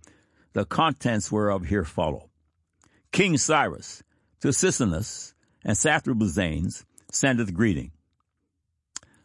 the 0.55 0.65
contents 0.65 1.31
whereof 1.31 1.67
here 1.67 1.85
follow. 1.85 2.31
King 3.13 3.37
Cyrus, 3.37 4.03
to 4.41 4.55
Sisinnes 4.55 5.35
and 5.63 5.77
Sathrabuzanes, 5.77 6.87
sendeth 7.11 7.53
greeting. 7.53 7.91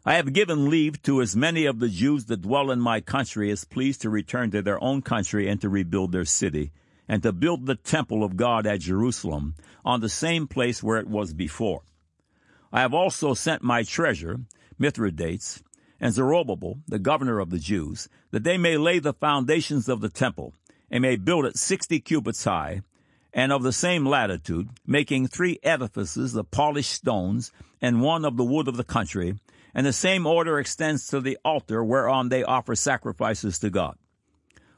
I 0.04 0.14
have 0.14 0.32
given 0.32 0.68
leave 0.68 1.00
to 1.02 1.22
as 1.22 1.36
many 1.36 1.64
of 1.64 1.78
the 1.78 1.88
Jews 1.88 2.24
that 2.24 2.42
dwell 2.42 2.72
in 2.72 2.80
my 2.80 3.00
country 3.00 3.52
as 3.52 3.64
please 3.64 3.96
to 3.98 4.10
return 4.10 4.50
to 4.50 4.60
their 4.60 4.82
own 4.82 5.00
country 5.00 5.48
and 5.48 5.60
to 5.60 5.68
rebuild 5.68 6.10
their 6.10 6.24
city, 6.24 6.72
and 7.06 7.22
to 7.22 7.32
build 7.32 7.66
the 7.66 7.76
temple 7.76 8.24
of 8.24 8.36
God 8.36 8.66
at 8.66 8.80
Jerusalem 8.80 9.54
on 9.84 10.00
the 10.00 10.08
same 10.08 10.48
place 10.48 10.82
where 10.82 10.98
it 10.98 11.06
was 11.06 11.32
before. 11.32 11.82
I 12.72 12.80
have 12.80 12.92
also 12.92 13.32
sent 13.34 13.62
my 13.62 13.84
treasurer, 13.84 14.40
Mithridates, 14.76 15.62
and 16.00 16.12
Zerubbabel, 16.12 16.80
the 16.88 16.98
governor 16.98 17.38
of 17.38 17.50
the 17.50 17.60
Jews, 17.60 18.08
that 18.32 18.42
they 18.42 18.58
may 18.58 18.76
lay 18.76 18.98
the 18.98 19.12
foundations 19.12 19.88
of 19.88 20.00
the 20.00 20.08
temple, 20.08 20.52
and 20.90 21.02
may 21.02 21.14
build 21.14 21.44
it 21.44 21.56
sixty 21.56 22.00
cubits 22.00 22.42
high, 22.42 22.82
and 23.32 23.52
of 23.52 23.62
the 23.62 23.72
same 23.72 24.06
latitude, 24.06 24.68
making 24.86 25.26
three 25.26 25.58
edifices 25.62 26.34
of 26.34 26.50
polished 26.50 26.92
stones, 26.92 27.52
and 27.80 28.02
one 28.02 28.24
of 28.24 28.36
the 28.36 28.44
wood 28.44 28.68
of 28.68 28.76
the 28.76 28.84
country, 28.84 29.34
and 29.74 29.86
the 29.86 29.92
same 29.92 30.26
order 30.26 30.58
extends 30.58 31.06
to 31.08 31.20
the 31.20 31.38
altar 31.44 31.82
whereon 31.82 32.28
they 32.28 32.44
offer 32.44 32.74
sacrifices 32.74 33.58
to 33.58 33.70
God. 33.70 33.96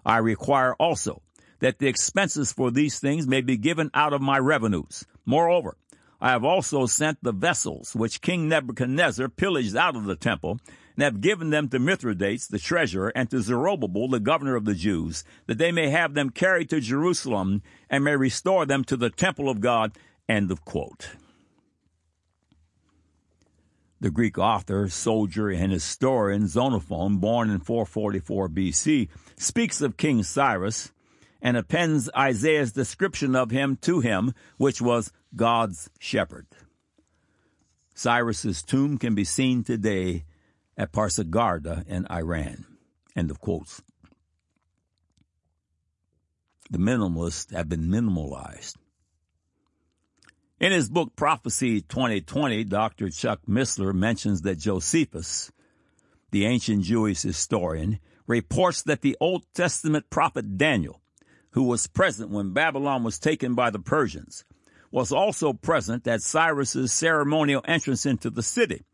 I 0.07 0.19
require 0.19 0.75
also 0.75 1.23
that 1.61 1.79
the 1.79 1.89
expenses 1.89 2.53
for 2.53 2.71
these 2.71 2.99
things 2.99 3.27
may 3.27 3.41
be 3.41 3.57
given 3.57 3.91
out 3.95 4.13
of 4.13 4.21
my 4.21 4.39
revenues. 4.39 5.05
Moreover, 5.25 5.77
I 6.21 6.31
have 6.31 6.45
also 6.45 6.87
sent 6.87 7.19
the 7.23 7.33
vessels 7.33 7.95
which 7.95 8.21
King 8.21 8.49
Nebuchadnezzar 8.49 9.29
pillaged 9.29 9.77
out 9.77 9.97
of 9.97 10.05
the 10.05 10.17
temple, 10.17 10.61
and 10.97 11.03
have 11.03 11.21
given 11.21 11.51
them 11.51 11.69
to 11.69 11.79
Mithridates 11.79 12.47
the 12.47 12.59
treasurer 12.59 13.13
and 13.15 13.29
to 13.31 13.41
Zerubbabel 13.41 14.09
the 14.09 14.21
governor 14.21 14.57
of 14.57 14.65
the 14.65 14.75
Jews, 14.75 15.25
that 15.47 15.59
they 15.59 15.73
may 15.73 15.91
have 15.91 16.15
them 16.15 16.31
carried 16.31 16.71
to 16.71 16.81
Jerusalem 16.81 17.63
and 17.91 18.05
may 18.05 18.17
restore 18.17 18.65
them 18.67 18.85
to 18.85 18.97
the 18.97 19.11
temple 19.11 19.49
of 19.49 19.61
God. 19.61 19.97
End 20.29 20.51
of 20.51 20.65
quote. 20.65 21.11
The 24.01 24.11
Greek 24.11 24.39
author, 24.39 24.89
soldier, 24.89 25.49
and 25.49 25.73
historian 25.73 26.47
Xenophon, 26.47 27.17
born 27.19 27.51
in 27.51 27.61
444 27.61 28.49
BC, 28.51 29.09
speaks 29.37 29.81
of 29.81 29.97
King 29.97 30.23
Cyrus 30.23 30.93
and 31.41 31.57
appends 31.57 32.11
Isaiah's 32.17 32.73
description 32.73 33.35
of 33.35 33.51
him 33.51 33.77
to 33.83 34.01
him, 34.01 34.35
which 34.57 34.81
was 34.81 35.13
God's 35.35 35.91
shepherd. 35.99 36.47
Cyrus's 37.95 38.63
tomb 38.63 38.99
can 38.99 39.15
be 39.15 39.25
seen 39.25 39.63
today 39.63 40.25
at 40.77 40.93
Pasargada 40.93 41.87
in 41.89 42.07
Iran. 42.11 42.67
End 43.17 43.31
of 43.31 43.41
quotes. 43.41 43.83
The 46.71 46.79
minimalists 46.79 47.53
have 47.53 47.69
been 47.69 47.89
minimalized. 47.89 48.77
In 50.61 50.73
his 50.73 50.89
book 50.89 51.15
Prophecy 51.15 51.81
2020, 51.83 52.65
Dr. 52.65 53.11
Chuck 53.11 53.41
Missler 53.47 53.93
mentions 53.93 54.43
that 54.43 54.59
Josephus, 54.59 55.53
the 56.31 56.47
ancient 56.47 56.85
Jewish 56.85 57.23
historian, 57.23 58.01
reports 58.27 58.83
that 58.83 59.03
the 59.03 59.17
Old 59.21 59.45
Testament 59.55 60.09
prophet 60.11 60.57
Daniel, 60.57 61.01
who 61.51 61.65
was 61.65 61.87
present 61.87 62.31
when 62.31 62.53
Babylon 62.53 63.05
was 63.05 63.19
taken 63.19 63.55
by 63.55 63.71
the 63.71 63.79
Persians, 63.79 64.45
was 64.91 65.13
also 65.13 65.53
present 65.53 66.07
at 66.07 66.23
Cyrus's 66.23 66.93
ceremonial 66.93 67.63
entrance 67.67 68.07
into 68.07 68.31
the 68.31 68.43
city. 68.43 68.85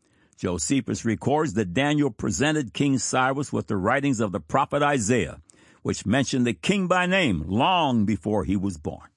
Josephus 0.41 1.05
records 1.05 1.53
that 1.53 1.71
Daniel 1.71 2.09
presented 2.09 2.73
King 2.73 2.97
Cyrus 2.97 3.53
with 3.53 3.67
the 3.67 3.77
writings 3.77 4.19
of 4.19 4.31
the 4.31 4.39
prophet 4.39 4.81
Isaiah, 4.81 5.39
which 5.83 6.07
mentioned 6.07 6.47
the 6.47 6.53
king 6.55 6.87
by 6.87 7.05
name 7.05 7.43
long 7.45 8.05
before 8.05 8.43
he 8.43 8.57
was 8.57 8.79
born. 8.79 9.07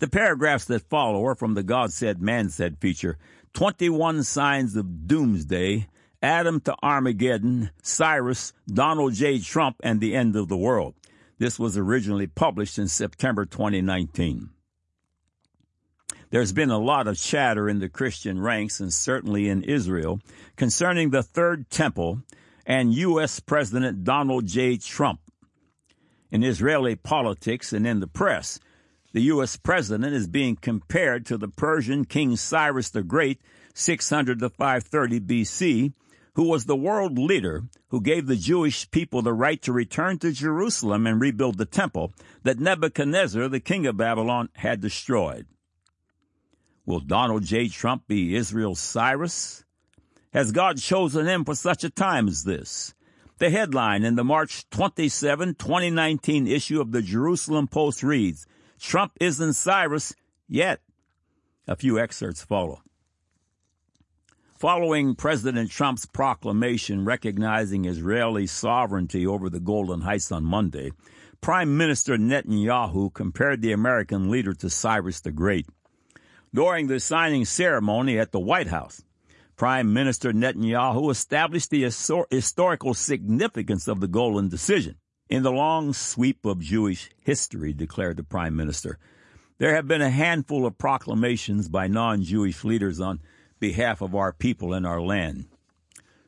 The 0.00 0.08
paragraphs 0.08 0.66
that 0.66 0.90
follow 0.90 1.24
are 1.24 1.34
from 1.34 1.54
the 1.54 1.62
God 1.62 1.94
Said, 1.94 2.20
Man 2.20 2.50
Said 2.50 2.76
feature 2.78 3.16
21 3.54 4.22
Signs 4.22 4.76
of 4.76 5.08
Doomsday, 5.08 5.88
Adam 6.20 6.60
to 6.60 6.76
Armageddon, 6.82 7.70
Cyrus, 7.82 8.52
Donald 8.68 9.14
J. 9.14 9.38
Trump, 9.38 9.76
and 9.82 9.98
the 9.98 10.14
End 10.14 10.36
of 10.36 10.48
the 10.48 10.58
World. 10.58 10.94
This 11.38 11.58
was 11.58 11.78
originally 11.78 12.26
published 12.26 12.78
in 12.78 12.86
September 12.86 13.46
2019. 13.46 14.50
There's 16.36 16.52
been 16.52 16.70
a 16.70 16.78
lot 16.78 17.08
of 17.08 17.16
chatter 17.16 17.66
in 17.66 17.78
the 17.78 17.88
Christian 17.88 18.38
ranks 18.38 18.78
and 18.78 18.92
certainly 18.92 19.48
in 19.48 19.62
Israel 19.62 20.20
concerning 20.54 21.08
the 21.08 21.22
Third 21.22 21.70
Temple 21.70 22.20
and 22.66 22.92
U.S. 22.92 23.40
President 23.40 24.04
Donald 24.04 24.44
J. 24.44 24.76
Trump. 24.76 25.20
In 26.30 26.42
Israeli 26.42 26.94
politics 26.94 27.72
and 27.72 27.86
in 27.86 28.00
the 28.00 28.06
press, 28.06 28.60
the 29.14 29.22
U.S. 29.22 29.56
president 29.56 30.12
is 30.12 30.26
being 30.26 30.56
compared 30.56 31.24
to 31.24 31.38
the 31.38 31.48
Persian 31.48 32.04
King 32.04 32.36
Cyrus 32.36 32.90
the 32.90 33.02
Great, 33.02 33.40
600 33.72 34.38
to 34.40 34.50
530 34.50 35.20
BC, 35.20 35.94
who 36.34 36.42
was 36.42 36.66
the 36.66 36.76
world 36.76 37.18
leader 37.18 37.62
who 37.88 38.02
gave 38.02 38.26
the 38.26 38.36
Jewish 38.36 38.90
people 38.90 39.22
the 39.22 39.32
right 39.32 39.62
to 39.62 39.72
return 39.72 40.18
to 40.18 40.32
Jerusalem 40.32 41.06
and 41.06 41.18
rebuild 41.18 41.56
the 41.56 41.64
temple 41.64 42.12
that 42.42 42.60
Nebuchadnezzar, 42.60 43.48
the 43.48 43.58
king 43.58 43.86
of 43.86 43.96
Babylon, 43.96 44.50
had 44.56 44.82
destroyed. 44.82 45.46
Will 46.86 47.00
Donald 47.00 47.42
J. 47.42 47.66
Trump 47.66 48.06
be 48.06 48.36
Israel's 48.36 48.78
Cyrus? 48.78 49.64
Has 50.32 50.52
God 50.52 50.78
chosen 50.78 51.26
him 51.26 51.44
for 51.44 51.56
such 51.56 51.82
a 51.82 51.90
time 51.90 52.28
as 52.28 52.44
this? 52.44 52.94
The 53.38 53.50
headline 53.50 54.04
in 54.04 54.14
the 54.14 54.22
March 54.22 54.70
27, 54.70 55.56
2019 55.56 56.46
issue 56.46 56.80
of 56.80 56.92
the 56.92 57.02
Jerusalem 57.02 57.66
Post 57.66 58.04
reads, 58.04 58.46
Trump 58.78 59.12
isn't 59.20 59.54
Cyrus 59.54 60.14
yet. 60.48 60.80
A 61.66 61.74
few 61.74 61.98
excerpts 61.98 62.44
follow. 62.44 62.80
Following 64.56 65.16
President 65.16 65.70
Trump's 65.70 66.06
proclamation 66.06 67.04
recognizing 67.04 67.84
Israeli 67.84 68.46
sovereignty 68.46 69.26
over 69.26 69.50
the 69.50 69.60
Golan 69.60 70.02
Heights 70.02 70.30
on 70.30 70.44
Monday, 70.44 70.92
Prime 71.40 71.76
Minister 71.76 72.16
Netanyahu 72.16 73.12
compared 73.12 73.60
the 73.60 73.72
American 73.72 74.30
leader 74.30 74.54
to 74.54 74.70
Cyrus 74.70 75.20
the 75.20 75.32
Great. 75.32 75.66
During 76.56 76.86
the 76.86 77.00
signing 77.00 77.44
ceremony 77.44 78.18
at 78.18 78.32
the 78.32 78.40
White 78.40 78.68
House, 78.68 79.02
Prime 79.56 79.92
Minister 79.92 80.32
Netanyahu 80.32 81.10
established 81.10 81.68
the 81.68 81.82
historical 81.82 82.94
significance 82.94 83.86
of 83.86 84.00
the 84.00 84.08
Golan 84.08 84.48
decision. 84.48 84.96
In 85.28 85.42
the 85.42 85.52
long 85.52 85.92
sweep 85.92 86.46
of 86.46 86.60
Jewish 86.60 87.10
history, 87.20 87.74
declared 87.74 88.16
the 88.16 88.22
Prime 88.22 88.56
Minister, 88.56 88.98
there 89.58 89.74
have 89.74 89.86
been 89.86 90.00
a 90.00 90.08
handful 90.08 90.64
of 90.64 90.78
proclamations 90.78 91.68
by 91.68 91.88
non 91.88 92.22
Jewish 92.22 92.64
leaders 92.64 93.00
on 93.00 93.20
behalf 93.60 94.00
of 94.00 94.14
our 94.14 94.32
people 94.32 94.72
and 94.72 94.86
our 94.86 95.02
land. 95.02 95.44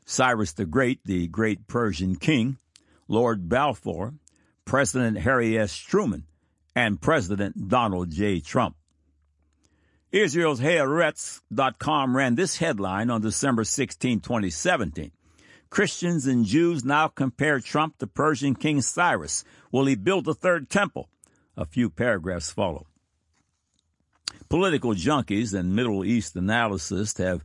Cyrus 0.05 0.53
the 0.53 0.67
Great, 0.67 1.01
the 1.07 1.27
great 1.29 1.67
Persian 1.67 2.17
king, 2.17 2.59
Lord 3.09 3.49
Balfour, 3.49 4.13
President 4.67 5.21
Harry 5.21 5.59
S. 5.59 5.75
Truman, 5.75 6.27
and 6.77 7.01
President 7.01 7.71
Donald 7.71 8.11
J. 8.11 8.41
Trump. 8.41 8.77
Israel's 10.11 10.61
Haaretz.com 10.61 12.17
ran 12.17 12.35
this 12.35 12.57
headline 12.57 13.11
on 13.11 13.21
December 13.21 13.65
16, 13.65 14.21
2017. 14.21 15.13
Christians 15.69 16.27
and 16.27 16.47
Jews 16.47 16.83
now 16.83 17.09
compare 17.09 17.61
Trump 17.61 17.99
to 17.99 18.07
Persian 18.07 18.55
King 18.55 18.81
Cyrus. 18.81 19.45
Will 19.71 19.85
he 19.85 19.97
build 19.97 20.27
a 20.27 20.33
third 20.33 20.71
temple? 20.71 21.11
A 21.59 21.67
few 21.67 21.91
paragraphs 21.91 22.51
follow. 22.51 22.87
Political 24.49 24.95
junkies 24.95 25.53
and 25.53 25.77
Middle 25.77 26.03
East 26.03 26.37
analysts 26.37 27.19
have 27.19 27.45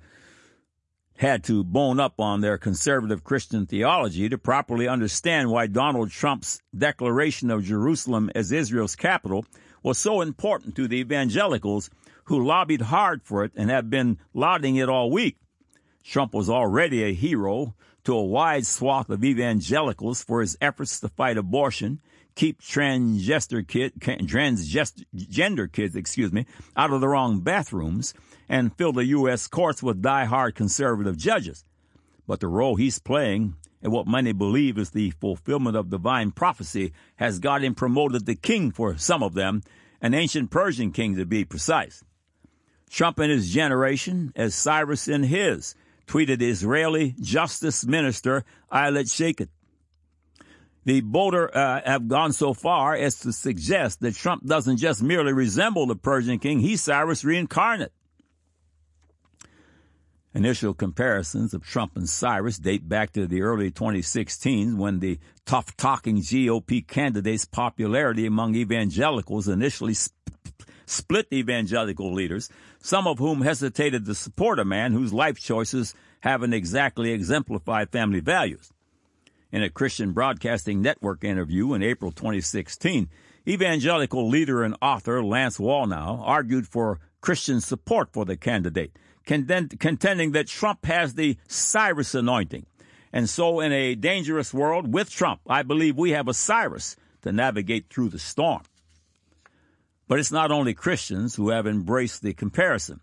had 1.18 1.44
to 1.44 1.66
bone 1.66 2.00
up 2.00 2.20
on 2.22 2.40
their 2.40 2.58
conservative 2.58 3.26
Christian 3.26 3.66
theology 3.66 4.30
to 4.30 4.38
properly 4.38 4.88
understand 4.88 5.50
why 5.50 5.68
Donald 5.68 6.12
Trump's 6.12 6.62
declaration 6.76 7.52
of 7.52 7.66
Jerusalem 7.66 8.32
as 8.34 8.54
Israel's 8.54 8.96
capital 8.96 9.46
was 9.84 9.98
so 9.98 10.22
important 10.22 10.78
to 10.78 10.88
the 10.88 10.98
evangelicals 10.98 11.90
who 12.26 12.46
lobbied 12.46 12.82
hard 12.82 13.24
for 13.24 13.44
it 13.44 13.52
and 13.56 13.70
have 13.70 13.90
been 13.90 14.18
lauding 14.34 14.76
it 14.76 14.90
all 14.90 15.12
week. 15.12 15.38
Trump 16.04 16.34
was 16.34 16.50
already 16.50 17.04
a 17.04 17.14
hero 17.14 17.76
to 18.04 18.14
a 18.14 18.24
wide 18.24 18.66
swath 18.66 19.10
of 19.10 19.24
evangelicals 19.24 20.24
for 20.24 20.42
his 20.42 20.58
efforts 20.60 21.00
to 21.00 21.08
fight 21.10 21.38
abortion, 21.38 22.00
keep 22.36 22.62
transgender 22.62 23.66
kid, 23.66 23.94
transgender 24.00 25.72
kids, 25.72 25.96
excuse 25.96 26.32
me, 26.32 26.46
out 26.76 26.92
of 26.92 27.02
the 27.02 27.08
wrong 27.08 27.40
bathrooms, 27.40 28.14
and 28.50 28.76
fill 28.76 28.92
the 28.92 29.06
U.S. 29.06 29.48
courts 29.48 29.82
with 29.82 30.02
die-hard 30.02 30.56
conservative 30.56 31.18
judges. 31.18 31.64
But 32.28 32.40
the 32.40 32.48
role 32.48 32.76
he's 32.76 33.00
playing 33.00 33.56
and 33.82 33.92
what 33.92 34.08
many 34.08 34.32
believe 34.32 34.78
is 34.78 34.92
the 34.92 35.12
fulfillment 35.12 35.76
of 35.76 35.90
divine 35.90 36.32
prophecy 36.32 36.94
has 37.18 37.40
got 37.40 37.64
him 37.64 37.76
promoted 37.76 38.26
to 38.26 38.36
king 38.36 38.72
for 38.72 38.98
some 38.98 39.22
of 39.22 39.34
them, 39.34 39.62
an 40.02 40.14
ancient 40.14 40.52
Persian 40.52 40.92
king 40.92 41.16
to 41.16 41.26
be 41.26 41.44
precise. 41.46 42.04
Trump 42.94 43.20
in 43.20 43.32
his 43.32 43.50
generation, 43.50 44.32
as 44.36 44.54
Cyrus 44.54 45.08
in 45.08 45.24
his, 45.24 45.74
tweeted 46.06 46.44
Israeli 46.44 47.16
Justice 47.20 47.84
Minister 47.88 48.46
Ayelet 48.72 49.12
Shaked. 49.12 49.50
The 50.86 51.02
bolder 51.02 51.50
uh, 51.58 51.82
have 51.84 52.08
gone 52.08 52.34
so 52.34 52.54
far 52.54 52.94
as 52.94 53.18
to 53.22 53.34
suggest 53.34 54.02
that 54.02 54.14
Trump 54.14 54.46
doesn't 54.46 54.78
just 54.78 55.02
merely 55.02 55.34
resemble 55.34 55.88
the 55.88 55.96
Persian 55.96 56.38
king, 56.38 56.60
he's 56.60 56.84
Cyrus 56.84 57.24
reincarnate. 57.24 57.92
Initial 60.36 60.76
comparisons 60.76 61.56
of 61.56 61.64
Trump 61.64 61.96
and 61.96 62.08
Cyrus 62.08 62.60
date 62.60 62.88
back 62.88 63.12
to 63.14 63.26
the 63.26 63.42
early 63.42 63.72
2016s 63.72 64.76
when 64.76 65.00
the 65.00 65.18
tough 65.46 65.76
talking 65.78 66.18
GOP 66.18 66.86
candidate's 66.86 67.46
popularity 67.46 68.28
among 68.28 68.54
evangelicals 68.54 69.48
initially 69.48 69.96
split 70.86 71.28
evangelical 71.32 72.14
leaders, 72.14 72.50
some 72.80 73.08
of 73.08 73.20
whom 73.20 73.42
hesitated 73.42 74.06
to 74.06 74.16
support 74.16 74.60
a 74.60 74.66
man 74.66 74.94
whose 74.94 75.14
life 75.14 75.40
choices 75.40 75.96
haven't 76.22 76.54
exactly 76.54 77.12
exemplified 77.12 77.90
family 77.92 78.20
values. 78.20 78.72
In 79.52 79.62
a 79.62 79.70
Christian 79.70 80.14
Broadcasting 80.14 80.82
Network 80.82 81.24
interview 81.24 81.74
in 81.74 81.84
April 81.84 82.12
2016, 82.12 83.10
evangelical 83.48 84.28
leader 84.28 84.64
and 84.64 84.76
author 84.82 85.24
Lance 85.24 85.58
Wallnau 85.58 86.20
argued 86.24 86.68
for 86.68 87.00
Christian 87.22 87.62
support 87.62 88.12
for 88.12 88.26
the 88.26 88.36
candidate, 88.36 88.98
contending 89.26 90.32
that 90.32 90.48
Trump 90.48 90.86
has 90.86 91.14
the 91.14 91.38
Cyrus 91.48 92.16
anointing. 92.16 92.66
And 93.14 93.30
so, 93.30 93.60
in 93.60 93.72
a 93.72 93.96
dangerous 93.96 94.54
world 94.54 94.92
with 94.92 95.12
Trump, 95.12 95.42
I 95.48 95.62
believe 95.62 95.98
we 95.98 96.12
have 96.12 96.28
a 96.28 96.34
Cyrus 96.34 96.96
to 97.22 97.32
navigate 97.32 97.90
through 97.90 98.10
the 98.10 98.20
storm. 98.20 98.64
But 100.08 100.20
it's 100.20 100.32
not 100.32 100.52
only 100.52 100.74
Christians 100.74 101.36
who 101.36 101.50
have 101.50 101.66
embraced 101.66 102.22
the 102.22 102.34
comparison. 102.34 103.00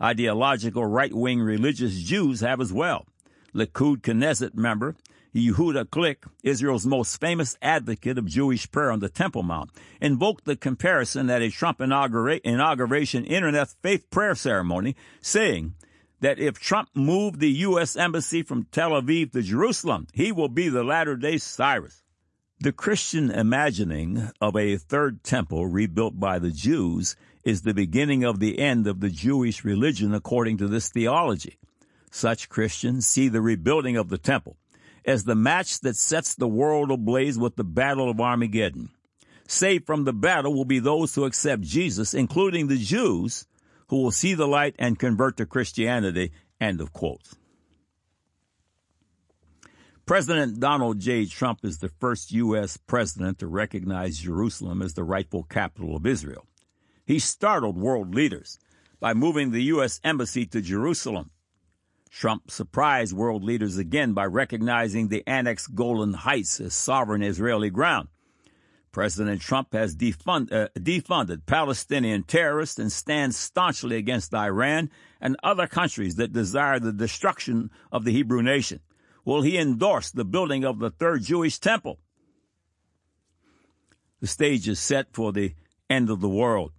Ideological 0.00 0.84
right-wing 0.84 1.40
religious 1.40 2.00
Jews 2.00 2.40
have 2.40 2.60
as 2.60 2.72
well. 2.72 3.06
Likud 3.54 4.02
Knesset 4.02 4.54
member 4.54 4.96
Yehuda 5.34 5.84
Glick, 5.84 6.24
Israel's 6.42 6.86
most 6.86 7.20
famous 7.20 7.56
advocate 7.60 8.18
of 8.18 8.26
Jewish 8.26 8.70
prayer 8.70 8.90
on 8.90 9.00
the 9.00 9.08
Temple 9.08 9.42
Mount, 9.42 9.70
invoked 10.00 10.44
the 10.44 10.56
comparison 10.56 11.28
at 11.30 11.42
a 11.42 11.50
Trump 11.50 11.78
inaugura- 11.78 12.40
inauguration 12.44 13.24
internet 13.24 13.68
faith 13.82 14.08
prayer 14.10 14.34
ceremony, 14.34 14.96
saying 15.20 15.74
that 16.20 16.38
if 16.38 16.58
Trump 16.58 16.88
moved 16.94 17.40
the 17.40 17.50
U.S. 17.50 17.96
Embassy 17.96 18.42
from 18.42 18.64
Tel 18.72 18.90
Aviv 18.90 19.32
to 19.32 19.42
Jerusalem, 19.42 20.06
he 20.12 20.32
will 20.32 20.48
be 20.48 20.68
the 20.68 20.82
latter 20.82 21.16
day 21.16 21.38
Cyrus. 21.38 22.02
The 22.60 22.72
Christian 22.72 23.30
imagining 23.30 24.32
of 24.40 24.56
a 24.56 24.78
third 24.78 25.22
temple 25.22 25.68
rebuilt 25.68 26.18
by 26.18 26.40
the 26.40 26.50
Jews 26.50 27.14
is 27.44 27.62
the 27.62 27.72
beginning 27.72 28.24
of 28.24 28.40
the 28.40 28.58
end 28.58 28.88
of 28.88 28.98
the 28.98 29.10
Jewish 29.10 29.64
religion 29.64 30.12
according 30.12 30.58
to 30.58 30.66
this 30.66 30.88
theology. 30.88 31.56
Such 32.10 32.48
Christians 32.48 33.06
see 33.06 33.28
the 33.28 33.40
rebuilding 33.40 33.96
of 33.96 34.08
the 34.08 34.18
temple 34.18 34.56
as 35.04 35.22
the 35.22 35.36
match 35.36 35.78
that 35.80 35.94
sets 35.94 36.34
the 36.34 36.48
world 36.48 36.90
ablaze 36.90 37.38
with 37.38 37.54
the 37.54 37.62
battle 37.62 38.10
of 38.10 38.20
Armageddon. 38.20 38.90
Saved 39.46 39.86
from 39.86 40.02
the 40.02 40.12
battle 40.12 40.52
will 40.52 40.64
be 40.64 40.80
those 40.80 41.14
who 41.14 41.26
accept 41.26 41.62
Jesus, 41.62 42.12
including 42.12 42.66
the 42.66 42.76
Jews, 42.76 43.46
who 43.86 44.02
will 44.02 44.10
see 44.10 44.34
the 44.34 44.48
light 44.48 44.74
and 44.80 44.98
convert 44.98 45.36
to 45.36 45.46
Christianity. 45.46 46.32
End 46.60 46.80
of 46.80 46.92
quote. 46.92 47.22
President 50.08 50.58
Donald 50.58 51.00
J. 51.00 51.26
Trump 51.26 51.66
is 51.66 51.80
the 51.80 51.90
first 51.90 52.32
U.S. 52.32 52.78
president 52.78 53.40
to 53.40 53.46
recognize 53.46 54.20
Jerusalem 54.20 54.80
as 54.80 54.94
the 54.94 55.04
rightful 55.04 55.42
capital 55.42 55.94
of 55.94 56.06
Israel. 56.06 56.46
He 57.04 57.18
startled 57.18 57.76
world 57.76 58.14
leaders 58.14 58.58
by 59.00 59.12
moving 59.12 59.50
the 59.50 59.64
U.S. 59.64 60.00
Embassy 60.02 60.46
to 60.46 60.62
Jerusalem. 60.62 61.28
Trump 62.08 62.50
surprised 62.50 63.12
world 63.12 63.44
leaders 63.44 63.76
again 63.76 64.14
by 64.14 64.24
recognizing 64.24 65.08
the 65.08 65.22
annexed 65.26 65.74
Golan 65.74 66.14
Heights 66.14 66.58
as 66.58 66.72
sovereign 66.72 67.22
Israeli 67.22 67.68
ground. 67.68 68.08
President 68.92 69.42
Trump 69.42 69.74
has 69.74 69.94
defund, 69.94 70.50
uh, 70.50 70.68
defunded 70.74 71.44
Palestinian 71.44 72.22
terrorists 72.22 72.78
and 72.78 72.90
stands 72.90 73.36
staunchly 73.36 73.96
against 73.96 74.32
Iran 74.32 74.88
and 75.20 75.36
other 75.42 75.66
countries 75.66 76.14
that 76.14 76.32
desire 76.32 76.80
the 76.80 76.94
destruction 76.94 77.70
of 77.92 78.06
the 78.06 78.12
Hebrew 78.12 78.40
nation. 78.40 78.80
Will 79.28 79.42
he 79.42 79.58
endorse 79.58 80.10
the 80.10 80.24
building 80.24 80.64
of 80.64 80.78
the 80.78 80.88
third 80.88 81.22
Jewish 81.22 81.58
temple? 81.58 81.98
The 84.22 84.26
stage 84.26 84.66
is 84.66 84.80
set 84.80 85.08
for 85.12 85.34
the 85.34 85.52
end 85.90 86.08
of 86.08 86.22
the 86.22 86.30
world. 86.30 86.72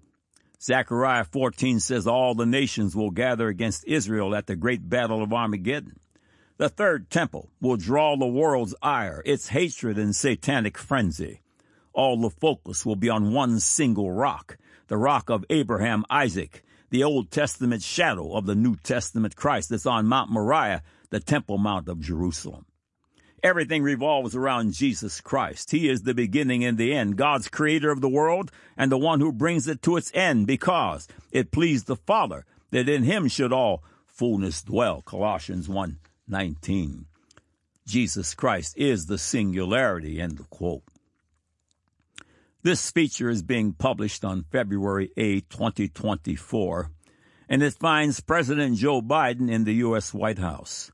Zechariah 0.60 1.26
14 1.26 1.80
says 1.80 2.08
all 2.08 2.34
the 2.34 2.48
nations 2.48 2.96
will 2.96 3.12
gather 3.12 3.50
against 3.50 3.86
Israel 3.86 4.34
at 4.34 4.48
the 4.48 4.56
great 4.56 4.90
battle 4.90 5.22
of 5.22 5.32
Armageddon. 5.32 6.00
The 6.58 6.70
third 6.70 7.12
temple 7.12 7.52
will 7.62 7.78
draw 7.78 8.18
the 8.18 8.26
world's 8.26 8.74
ire, 8.82 9.22
its 9.28 9.50
hatred 9.50 10.00
and 10.00 10.16
satanic 10.16 10.76
frenzy. 10.76 11.44
All 11.94 12.20
the 12.20 12.32
focus 12.32 12.84
will 12.84 12.96
be 12.96 13.10
on 13.10 13.32
one 13.32 13.60
single 13.60 14.12
rock, 14.12 14.58
the 14.88 14.98
rock 14.98 15.30
of 15.30 15.46
Abraham, 15.52 16.04
Isaac, 16.10 16.64
the 16.90 17.04
Old 17.04 17.30
Testament 17.30 17.84
shadow 17.84 18.34
of 18.34 18.48
the 18.48 18.56
New 18.56 18.76
Testament 18.76 19.36
Christ 19.36 19.70
that's 19.70 19.86
on 19.86 20.08
Mount 20.08 20.32
Moriah, 20.32 20.82
the 21.10 21.20
Temple 21.20 21.58
Mount 21.58 21.88
of 21.88 22.02
Jerusalem. 22.02 22.66
Everything 23.42 23.84
revolves 23.84 24.36
around 24.36 24.74
Jesus 24.74 25.22
Christ. 25.22 25.72
He 25.72 25.88
is 25.88 26.02
the 26.02 26.14
beginning 26.14 26.66
and 26.66 26.78
the 26.78 26.94
end, 26.94 27.16
God's 27.16 27.48
creator 27.48 27.90
of 27.90 28.02
the 28.02 28.10
world 28.10 28.52
and 28.78 28.92
the 28.92 28.98
one 28.98 29.22
who 29.22 29.32
brings 29.32 29.68
it 29.68 29.82
to 29.84 29.96
its 29.98 30.12
end 30.14 30.46
because 30.46 31.08
it 31.32 31.52
pleased 31.52 31.88
the 31.88 31.96
Father 31.96 32.46
that 32.72 32.90
in 32.90 33.04
him 33.04 33.28
should 33.28 33.54
all 33.54 33.84
fullness 34.06 34.62
dwell. 34.62 35.02
Colossians 35.02 35.70
1 35.70 36.00
19. 36.28 37.06
Jesus 37.88 38.36
Christ 38.36 38.78
is 38.78 39.06
the 39.06 39.18
singularity. 39.18 40.22
End 40.22 40.40
of 40.40 40.50
quote. 40.50 40.84
This 42.62 42.92
feature 42.92 43.30
is 43.30 43.42
being 43.42 43.72
published 43.72 44.26
on 44.26 44.46
February 44.52 45.12
8, 45.16 45.50
2024, 45.50 46.92
and 47.48 47.64
it 47.64 47.74
finds 47.74 48.20
President 48.20 48.78
Joe 48.78 49.02
Biden 49.02 49.50
in 49.50 49.64
the 49.64 49.76
U.S. 49.76 50.14
White 50.14 50.40
House. 50.40 50.92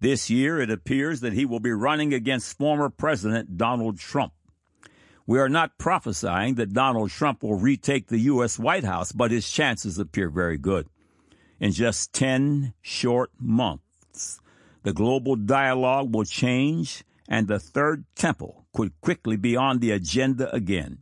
This 0.00 0.30
year, 0.30 0.60
it 0.60 0.70
appears 0.70 1.20
that 1.20 1.32
he 1.32 1.44
will 1.44 1.58
be 1.58 1.72
running 1.72 2.14
against 2.14 2.56
former 2.56 2.88
President 2.88 3.56
Donald 3.56 3.98
Trump. 3.98 4.32
We 5.26 5.40
are 5.40 5.48
not 5.48 5.76
prophesying 5.76 6.54
that 6.54 6.72
Donald 6.72 7.10
Trump 7.10 7.42
will 7.42 7.58
retake 7.58 8.06
the 8.06 8.20
U.S. 8.20 8.58
White 8.58 8.84
House, 8.84 9.10
but 9.10 9.32
his 9.32 9.50
chances 9.50 9.98
appear 9.98 10.30
very 10.30 10.56
good. 10.56 10.86
In 11.58 11.72
just 11.72 12.12
10 12.12 12.74
short 12.80 13.30
months. 13.40 14.40
The 14.84 14.92
global 14.92 15.34
dialogue 15.34 16.14
will 16.14 16.24
change, 16.24 17.04
and 17.28 17.48
the 17.48 17.58
third 17.58 18.04
temple 18.14 18.66
could 18.72 18.98
quickly 19.00 19.36
be 19.36 19.56
on 19.56 19.80
the 19.80 19.90
agenda 19.90 20.54
again. 20.54 20.98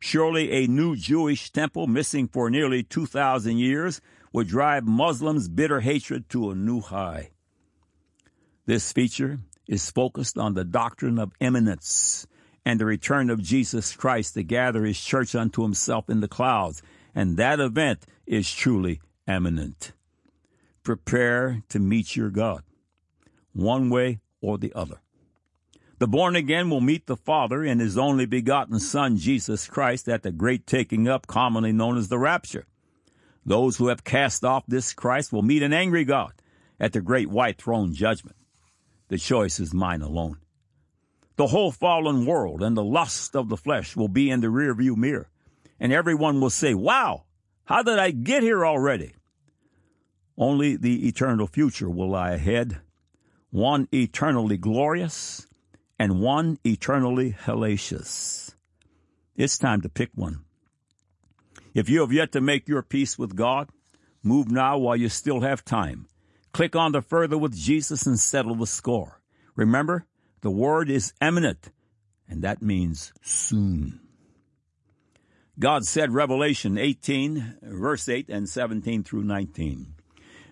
Surely 0.00 0.50
a 0.50 0.66
new 0.66 0.96
Jewish 0.96 1.50
temple 1.50 1.86
missing 1.86 2.26
for 2.26 2.50
nearly 2.50 2.82
2,000 2.82 3.56
years 3.56 4.00
would 4.32 4.48
drive 4.48 4.84
Muslims' 4.84 5.48
bitter 5.48 5.78
hatred 5.78 6.28
to 6.30 6.50
a 6.50 6.56
new 6.56 6.80
high. 6.80 7.30
This 8.64 8.92
feature 8.92 9.40
is 9.66 9.90
focused 9.90 10.38
on 10.38 10.54
the 10.54 10.64
doctrine 10.64 11.18
of 11.18 11.32
imminence 11.40 12.26
and 12.64 12.78
the 12.78 12.84
return 12.84 13.28
of 13.28 13.42
Jesus 13.42 13.96
Christ 13.96 14.34
to 14.34 14.44
gather 14.44 14.84
his 14.84 15.00
church 15.00 15.34
unto 15.34 15.62
himself 15.62 16.08
in 16.08 16.20
the 16.20 16.28
clouds, 16.28 16.80
and 17.12 17.36
that 17.36 17.58
event 17.58 18.06
is 18.24 18.52
truly 18.52 19.00
imminent. 19.26 19.92
Prepare 20.84 21.62
to 21.70 21.80
meet 21.80 22.14
your 22.14 22.30
God, 22.30 22.62
one 23.52 23.90
way 23.90 24.20
or 24.40 24.58
the 24.58 24.72
other. 24.74 25.00
The 25.98 26.06
born 26.06 26.36
again 26.36 26.70
will 26.70 26.80
meet 26.80 27.06
the 27.06 27.16
Father 27.16 27.64
and 27.64 27.80
his 27.80 27.98
only 27.98 28.26
begotten 28.26 28.78
Son, 28.78 29.16
Jesus 29.16 29.66
Christ, 29.66 30.08
at 30.08 30.22
the 30.22 30.32
great 30.32 30.66
taking 30.66 31.08
up 31.08 31.26
commonly 31.26 31.72
known 31.72 31.96
as 31.96 32.08
the 32.08 32.18
rapture. 32.18 32.66
Those 33.44 33.76
who 33.76 33.88
have 33.88 34.04
cast 34.04 34.44
off 34.44 34.64
this 34.66 34.92
Christ 34.92 35.32
will 35.32 35.42
meet 35.42 35.62
an 35.62 35.72
angry 35.72 36.04
God 36.04 36.32
at 36.78 36.92
the 36.92 37.00
great 37.00 37.28
white 37.28 37.60
throne 37.60 37.92
judgment. 37.92 38.36
The 39.12 39.18
choice 39.18 39.60
is 39.60 39.74
mine 39.74 40.00
alone. 40.00 40.38
The 41.36 41.48
whole 41.48 41.70
fallen 41.70 42.24
world 42.24 42.62
and 42.62 42.74
the 42.74 42.82
lust 42.82 43.36
of 43.36 43.50
the 43.50 43.58
flesh 43.58 43.94
will 43.94 44.08
be 44.08 44.30
in 44.30 44.40
the 44.40 44.46
rearview 44.46 44.96
mirror, 44.96 45.28
and 45.78 45.92
everyone 45.92 46.40
will 46.40 46.48
say, 46.48 46.72
Wow, 46.72 47.24
how 47.64 47.82
did 47.82 47.98
I 47.98 48.10
get 48.10 48.42
here 48.42 48.64
already? 48.64 49.12
Only 50.38 50.76
the 50.76 51.06
eternal 51.06 51.46
future 51.46 51.90
will 51.90 52.08
lie 52.08 52.30
ahead, 52.30 52.80
one 53.50 53.86
eternally 53.92 54.56
glorious 54.56 55.46
and 55.98 56.22
one 56.22 56.58
eternally 56.64 57.32
hellacious. 57.38 58.54
It's 59.36 59.58
time 59.58 59.82
to 59.82 59.90
pick 59.90 60.08
one. 60.14 60.40
If 61.74 61.90
you 61.90 62.00
have 62.00 62.14
yet 62.14 62.32
to 62.32 62.40
make 62.40 62.66
your 62.66 62.82
peace 62.82 63.18
with 63.18 63.36
God, 63.36 63.68
move 64.22 64.50
now 64.50 64.78
while 64.78 64.96
you 64.96 65.10
still 65.10 65.42
have 65.42 65.66
time. 65.66 66.06
Click 66.52 66.76
on 66.76 66.92
the 66.92 67.00
further 67.00 67.38
with 67.38 67.56
Jesus 67.56 68.06
and 68.06 68.18
settle 68.18 68.54
the 68.54 68.66
score. 68.66 69.20
Remember, 69.56 70.06
the 70.42 70.50
word 70.50 70.90
is 70.90 71.14
imminent, 71.20 71.70
and 72.28 72.42
that 72.42 72.60
means 72.60 73.12
soon. 73.22 74.00
God 75.58 75.84
said, 75.86 76.12
Revelation 76.12 76.76
18, 76.76 77.58
verse 77.62 78.08
8 78.08 78.28
and 78.28 78.48
17 78.48 79.04
through 79.04 79.24
19. 79.24 79.94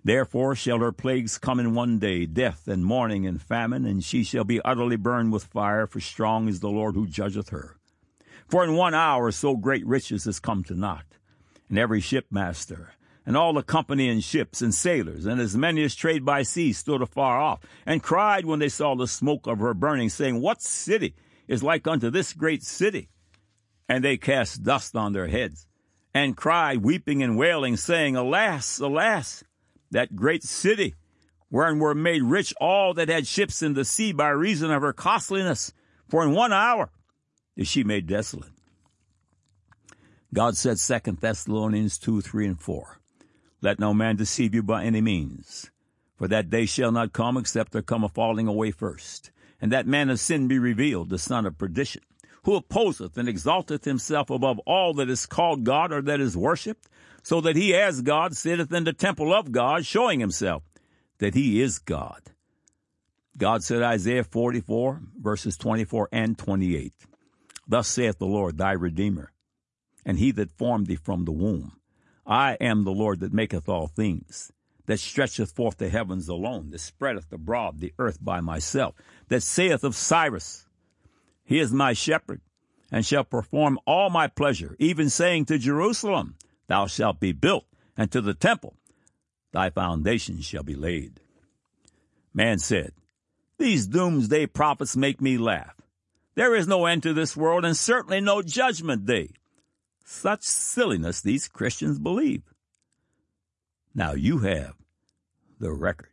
Therefore 0.02 0.54
shall 0.54 0.78
her 0.78 0.92
plagues 0.92 1.36
come 1.36 1.60
in 1.60 1.74
one 1.74 1.98
day, 1.98 2.24
death 2.24 2.66
and 2.66 2.84
mourning 2.84 3.26
and 3.26 3.40
famine, 3.40 3.84
and 3.84 4.02
she 4.02 4.24
shall 4.24 4.44
be 4.44 4.62
utterly 4.62 4.96
burned 4.96 5.32
with 5.32 5.44
fire, 5.44 5.86
for 5.86 6.00
strong 6.00 6.48
is 6.48 6.60
the 6.60 6.70
Lord 6.70 6.94
who 6.94 7.06
judgeth 7.06 7.50
her. 7.50 7.76
For 8.48 8.64
in 8.64 8.74
one 8.74 8.94
hour 8.94 9.30
so 9.30 9.56
great 9.56 9.86
riches 9.86 10.26
is 10.26 10.40
come 10.40 10.64
to 10.64 10.74
naught, 10.74 11.18
and 11.68 11.78
every 11.78 12.00
shipmaster, 12.00 12.90
and 13.30 13.36
all 13.36 13.52
the 13.52 13.62
company 13.62 14.08
in 14.08 14.18
ships 14.18 14.60
and 14.60 14.74
sailors, 14.74 15.24
and 15.24 15.40
as 15.40 15.56
many 15.56 15.84
as 15.84 15.94
trade 15.94 16.24
by 16.24 16.42
sea 16.42 16.72
stood 16.72 17.00
afar 17.00 17.40
off, 17.40 17.60
and 17.86 18.02
cried 18.02 18.44
when 18.44 18.58
they 18.58 18.68
saw 18.68 18.96
the 18.96 19.06
smoke 19.06 19.46
of 19.46 19.60
her 19.60 19.72
burning, 19.72 20.08
saying, 20.08 20.40
What 20.40 20.60
city 20.60 21.14
is 21.46 21.62
like 21.62 21.86
unto 21.86 22.10
this 22.10 22.32
great 22.32 22.64
city? 22.64 23.08
And 23.88 24.02
they 24.02 24.16
cast 24.16 24.64
dust 24.64 24.96
on 24.96 25.12
their 25.12 25.28
heads, 25.28 25.68
and 26.12 26.36
cried, 26.36 26.78
weeping 26.78 27.22
and 27.22 27.38
wailing, 27.38 27.76
saying, 27.76 28.16
Alas, 28.16 28.80
alas, 28.80 29.44
that 29.92 30.16
great 30.16 30.42
city, 30.42 30.96
wherein 31.50 31.78
were 31.78 31.94
made 31.94 32.24
rich 32.24 32.52
all 32.60 32.94
that 32.94 33.08
had 33.08 33.28
ships 33.28 33.62
in 33.62 33.74
the 33.74 33.84
sea 33.84 34.10
by 34.12 34.30
reason 34.30 34.72
of 34.72 34.82
her 34.82 34.92
costliness, 34.92 35.72
for 36.08 36.24
in 36.24 36.32
one 36.32 36.52
hour 36.52 36.90
is 37.54 37.68
she 37.68 37.84
made 37.84 38.08
desolate. 38.08 38.50
God 40.34 40.56
said, 40.56 40.78
2 40.78 41.12
Thessalonians 41.12 41.96
2, 41.96 42.22
3, 42.22 42.46
and 42.48 42.60
4, 42.60 42.99
Let 43.62 43.78
no 43.78 43.92
man 43.92 44.16
deceive 44.16 44.54
you 44.54 44.62
by 44.62 44.84
any 44.84 45.00
means, 45.00 45.70
for 46.16 46.26
that 46.28 46.48
day 46.48 46.64
shall 46.64 46.92
not 46.92 47.12
come 47.12 47.36
except 47.36 47.72
there 47.72 47.82
come 47.82 48.04
a 48.04 48.08
falling 48.08 48.48
away 48.48 48.70
first, 48.70 49.30
and 49.60 49.70
that 49.70 49.86
man 49.86 50.08
of 50.08 50.18
sin 50.18 50.48
be 50.48 50.58
revealed, 50.58 51.10
the 51.10 51.18
son 51.18 51.44
of 51.44 51.58
perdition, 51.58 52.02
who 52.44 52.56
opposeth 52.56 53.18
and 53.18 53.28
exalteth 53.28 53.84
himself 53.84 54.30
above 54.30 54.58
all 54.60 54.94
that 54.94 55.10
is 55.10 55.26
called 55.26 55.64
God 55.64 55.92
or 55.92 56.00
that 56.02 56.20
is 56.20 56.36
worshipped, 56.36 56.88
so 57.22 57.42
that 57.42 57.56
he 57.56 57.74
as 57.74 58.00
God 58.00 58.34
sitteth 58.34 58.72
in 58.72 58.84
the 58.84 58.94
temple 58.94 59.34
of 59.34 59.52
God, 59.52 59.84
showing 59.84 60.20
himself 60.20 60.62
that 61.18 61.34
he 61.34 61.60
is 61.60 61.78
God. 61.78 62.22
God 63.36 63.62
said, 63.62 63.82
Isaiah 63.82 64.24
44, 64.24 65.02
verses 65.20 65.58
24 65.58 66.08
and 66.12 66.38
28, 66.38 66.92
Thus 67.68 67.88
saith 67.88 68.18
the 68.18 68.26
Lord, 68.26 68.56
thy 68.56 68.72
Redeemer, 68.72 69.32
and 70.04 70.18
he 70.18 70.30
that 70.32 70.50
formed 70.50 70.86
thee 70.86 70.96
from 70.96 71.26
the 71.26 71.32
womb. 71.32 71.79
I 72.30 72.56
am 72.60 72.84
the 72.84 72.92
Lord 72.92 73.18
that 73.20 73.32
maketh 73.32 73.68
all 73.68 73.88
things, 73.88 74.52
that 74.86 75.00
stretcheth 75.00 75.50
forth 75.50 75.78
the 75.78 75.88
heavens 75.88 76.28
alone, 76.28 76.70
that 76.70 76.78
spreadeth 76.78 77.32
abroad 77.32 77.80
the 77.80 77.92
earth 77.98 78.18
by 78.24 78.40
myself, 78.40 78.94
that 79.26 79.42
saith 79.42 79.82
of 79.82 79.96
Cyrus, 79.96 80.68
He 81.42 81.58
is 81.58 81.72
my 81.72 81.92
shepherd, 81.92 82.40
and 82.92 83.04
shall 83.04 83.24
perform 83.24 83.80
all 83.84 84.10
my 84.10 84.28
pleasure, 84.28 84.76
even 84.78 85.10
saying 85.10 85.46
to 85.46 85.58
Jerusalem, 85.58 86.36
Thou 86.68 86.86
shalt 86.86 87.18
be 87.18 87.32
built, 87.32 87.64
and 87.96 88.12
to 88.12 88.20
the 88.20 88.34
temple, 88.34 88.76
thy 89.50 89.70
foundation 89.70 90.40
shall 90.40 90.62
be 90.62 90.76
laid. 90.76 91.18
Man 92.32 92.60
said, 92.60 92.92
These 93.58 93.88
doomsday 93.88 94.46
prophets 94.46 94.96
make 94.96 95.20
me 95.20 95.36
laugh. 95.36 95.74
There 96.36 96.54
is 96.54 96.68
no 96.68 96.86
end 96.86 97.02
to 97.02 97.12
this 97.12 97.36
world, 97.36 97.64
and 97.64 97.76
certainly 97.76 98.20
no 98.20 98.40
judgment 98.40 99.04
day. 99.04 99.30
Such 100.12 100.42
silliness 100.42 101.20
these 101.20 101.46
Christians 101.46 102.00
believe. 102.00 102.42
Now 103.94 104.12
you 104.12 104.38
have 104.38 104.74
the 105.60 105.70
record. 105.72 106.10